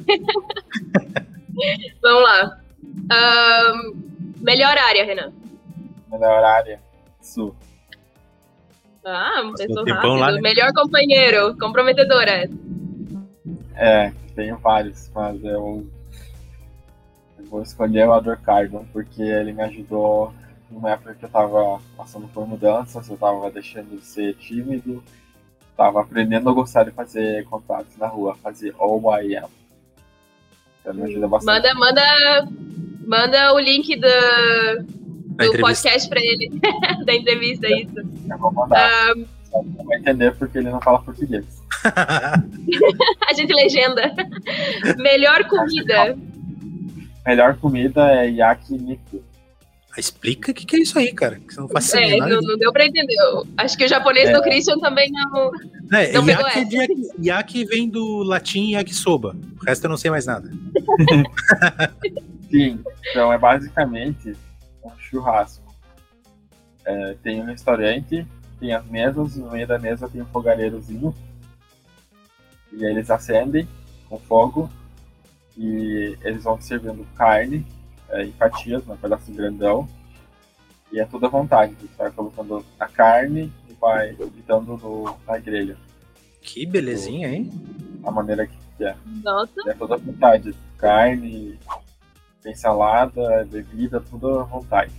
[2.03, 2.59] vamos lá.
[3.09, 3.93] Ahn,
[4.41, 5.31] melhor área, Renan.
[6.11, 6.81] Melhor área,
[7.21, 7.55] sul.
[9.05, 10.15] Ah, um tempão rápido.
[10.15, 10.41] lá, né?
[10.41, 11.57] Melhor companheiro.
[11.57, 12.49] Comprometedora.
[13.77, 15.87] É, tenho vários, mas eu
[17.49, 20.33] vou escolher o Ador Cardon, porque ele me ajudou
[20.69, 25.03] numa época que eu tava passando por mudanças, eu tava deixando de ser tímido,
[25.75, 29.49] tava aprendendo a gostar de fazer contatos na rua, fazer all I am.
[30.81, 31.55] Então ele me ajuda bastante.
[31.55, 32.47] Manda, manda,
[33.05, 34.83] manda o link do,
[35.45, 36.49] do podcast pra ele.
[37.05, 37.99] da entrevista, isso.
[37.99, 39.13] Eu vou mandar.
[39.13, 41.45] Que não vai entender porque ele não fala português.
[43.29, 44.13] a gente legenda.
[44.97, 46.17] Melhor comida.
[47.27, 49.21] Melhor comida é yakiniku.
[49.91, 51.35] Ah, Explica o que, que é isso aí, cara.
[51.39, 53.15] Que você não faz É, não, não deu pra entender.
[53.57, 54.33] Acho que o japonês É.
[54.33, 55.51] do Christian também não.
[55.91, 59.35] É, não yaki, é de yaki, yaki vem do latim yakisoba.
[59.61, 60.49] O resto eu não sei mais nada.
[62.49, 64.33] Sim, então é basicamente
[64.81, 65.65] um churrasco.
[66.85, 68.25] É, tem um restaurante,
[68.57, 71.13] tem as mesas, no meio da mesa tem um fogareirozinho.
[72.71, 73.67] E aí eles acendem
[74.07, 74.69] com fogo
[75.57, 77.65] e eles vão servindo carne
[78.09, 79.87] é, em fatias, num pedaço grandão.
[80.91, 81.75] E é tudo à vontade.
[81.81, 85.75] Você vai colocando a carne e vai gritando no, na grelha.
[86.41, 87.51] Que belezinha, hein?
[88.03, 88.95] A maneira que quer.
[89.23, 90.55] Nossa, É tudo à vontade.
[90.77, 91.59] Carne,
[92.41, 94.93] tem salada, bebida, tudo à vontade.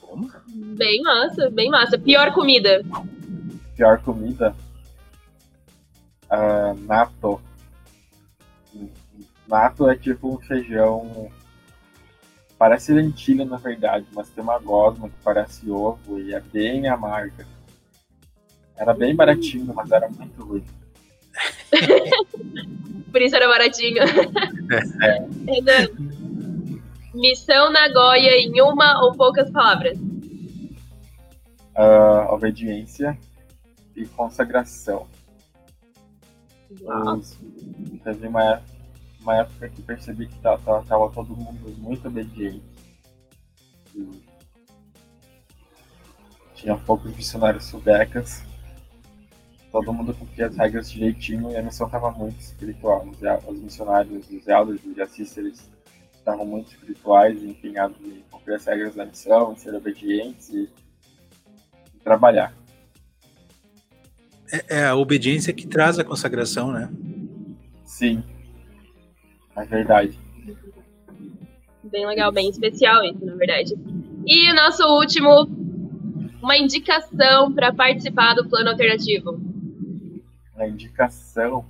[0.00, 0.42] Toma.
[0.48, 1.98] bem massa, bem massa.
[1.98, 2.82] Pior comida.
[3.76, 4.54] Pior comida?
[6.30, 7.40] Ah, nato.
[9.52, 11.30] Nato é tipo um feijão.
[12.56, 17.46] Parece lentilha na verdade, mas tem uma gosma que parece ovo e é bem amarga.
[18.74, 20.64] Era bem baratinho, mas era muito ruim.
[23.12, 24.02] Por isso era baratinho.
[25.02, 25.18] É.
[25.52, 25.88] Renan,
[27.12, 29.98] Missão Nagoya em uma ou poucas palavras.
[31.76, 33.18] Ah, obediência
[33.94, 35.06] e consagração.
[36.80, 37.38] Os-
[38.02, 38.62] teve uma,
[39.22, 42.62] uma época que percebi que tava, tava- todo mundo muito obediente.
[43.94, 44.22] E
[46.54, 48.42] tinha poucos missionários sudecas.
[49.70, 53.06] Todo mundo cumpria as regras direitinho e a missão estava muito espiritual.
[53.46, 55.70] Os, missionários, os elders, os assisters
[56.14, 60.68] estavam muito espirituais e empenhados em cumprir as regras da missão, em ser obedientes e,
[61.94, 62.54] e trabalhar.
[64.52, 66.90] É, é a obediência que traz a consagração, né?
[67.84, 68.22] Sim,
[69.56, 70.18] é verdade.
[71.84, 73.74] Bem legal, bem especial isso, na verdade.
[74.26, 75.48] E o nosso último,
[76.42, 79.40] uma indicação para participar do plano alternativo.
[80.56, 81.64] A indicação.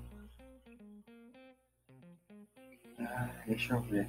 [3.00, 4.06] Ah, deixa eu ver.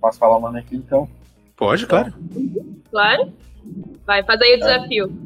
[0.00, 1.08] Posso falar o nome aqui então?
[1.56, 2.12] Pode, claro.
[2.90, 3.32] Claro?
[4.04, 5.25] Vai, faz aí o desafio.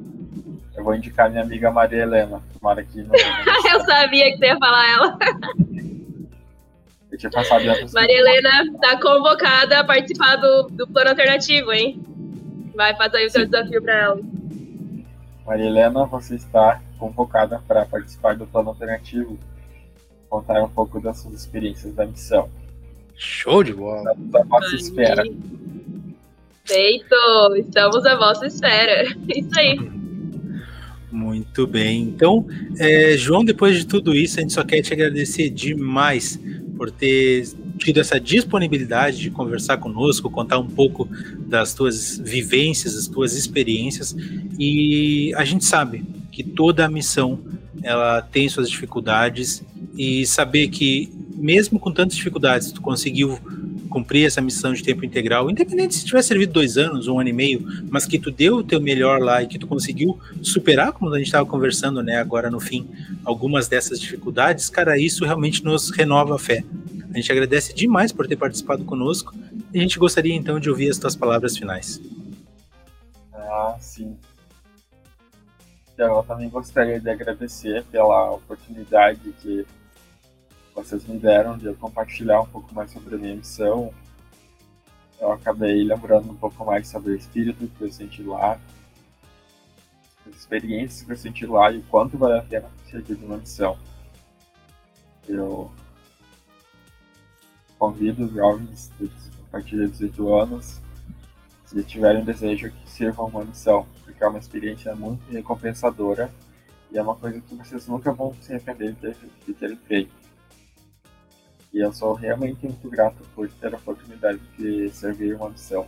[0.77, 2.41] Eu vou indicar minha amiga Maria Helena.
[2.59, 3.15] Tomara que não.
[3.73, 5.19] Eu sabia que você ia falar ela.
[7.11, 12.01] Eu tinha passado pros- Maria Helena tá convocada a participar do, do plano alternativo, hein?
[12.75, 14.21] Vai, faz aí o seu desafio para ela.
[15.45, 19.37] Maria Helena, você está convocada para participar do plano alternativo.
[20.29, 22.49] Contar um pouco das suas experiências da missão.
[23.17, 24.15] Show de bola.
[24.17, 25.25] Da nossa espera.
[26.65, 27.17] Feito!
[27.57, 29.03] Estamos à vossa espera.
[29.29, 30.00] Isso aí.
[31.11, 32.03] Muito bem.
[32.03, 32.47] Então,
[32.79, 36.39] é, João, depois de tudo isso, a gente só quer te agradecer demais
[36.77, 37.49] por ter
[37.79, 41.09] tido essa disponibilidade de conversar conosco, contar um pouco
[41.47, 44.15] das tuas vivências, das tuas experiências.
[44.59, 47.41] E a gente sabe que toda a missão
[47.83, 49.63] ela tem suas dificuldades
[49.97, 53.39] e saber que mesmo com tantas dificuldades tu conseguiu
[53.91, 57.33] cumprir essa missão de tempo integral, independente se tiver servido dois anos, um ano e
[57.33, 61.13] meio, mas que tu deu o teu melhor lá e que tu conseguiu superar, como
[61.13, 62.89] a gente estava conversando, né, agora no fim,
[63.25, 66.65] algumas dessas dificuldades, cara, isso realmente nos renova a fé.
[67.13, 69.35] A gente agradece demais por ter participado conosco
[69.75, 72.01] e a gente gostaria então de ouvir as tuas palavras finais.
[73.35, 74.17] Ah, sim.
[75.99, 79.67] Eu também gostaria de agradecer pela oportunidade que
[80.75, 83.93] vocês me deram de eu compartilhar um pouco mais sobre a minha missão.
[85.21, 88.59] Eu acabei lembrando um pouco mais sobre o espírito que eu senti lá,
[90.27, 93.37] as experiências que eu senti lá e o quanto vale a pena servir de uma
[93.37, 93.77] missão.
[95.29, 95.71] Eu
[97.79, 100.81] convido os jovens a partir de 18 anos
[101.65, 106.31] se tiverem desejo que sirvam uma missão, porque é uma experiência muito recompensadora
[106.91, 109.17] e é uma coisa que vocês nunca vão se arrepender
[109.47, 110.20] de terem feito.
[111.73, 115.87] E eu sou realmente muito grato por ter a oportunidade de servir uma missão.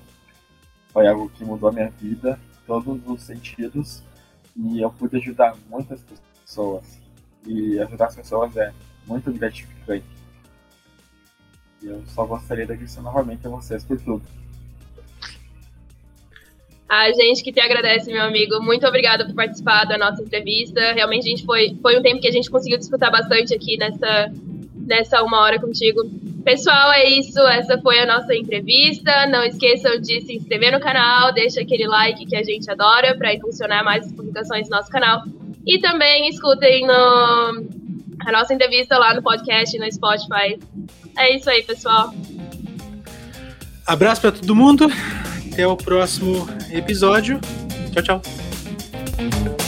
[0.93, 4.03] Foi algo que mudou a minha vida, todos os sentidos,
[4.57, 6.01] e eu pude ajudar muitas
[6.45, 7.01] pessoas.
[7.47, 8.73] E ajudar as pessoas é
[9.07, 10.07] muito gratificante.
[11.83, 14.23] E eu só gostaria de agradecer novamente a vocês por tudo.
[16.89, 18.63] A gente que te agradece, meu amigo.
[18.63, 20.93] Muito obrigada por participar da nossa entrevista.
[20.93, 24.31] Realmente, a gente foi, foi um tempo que a gente conseguiu disputar bastante aqui nessa,
[24.87, 26.03] nessa uma hora contigo.
[26.45, 27.39] Pessoal, é isso.
[27.41, 29.27] Essa foi a nossa entrevista.
[29.27, 33.35] Não esqueçam de se inscrever no canal, deixa aquele like que a gente adora para
[33.35, 35.23] impulsionar mais as publicações do nosso canal.
[35.67, 36.93] E também escutem no,
[38.27, 40.59] a nossa entrevista lá no podcast, no Spotify.
[41.17, 42.13] É isso aí, pessoal.
[43.87, 44.89] Abraço para todo mundo.
[45.53, 47.41] Até o próximo episódio.
[47.93, 49.62] Tchau, tchau.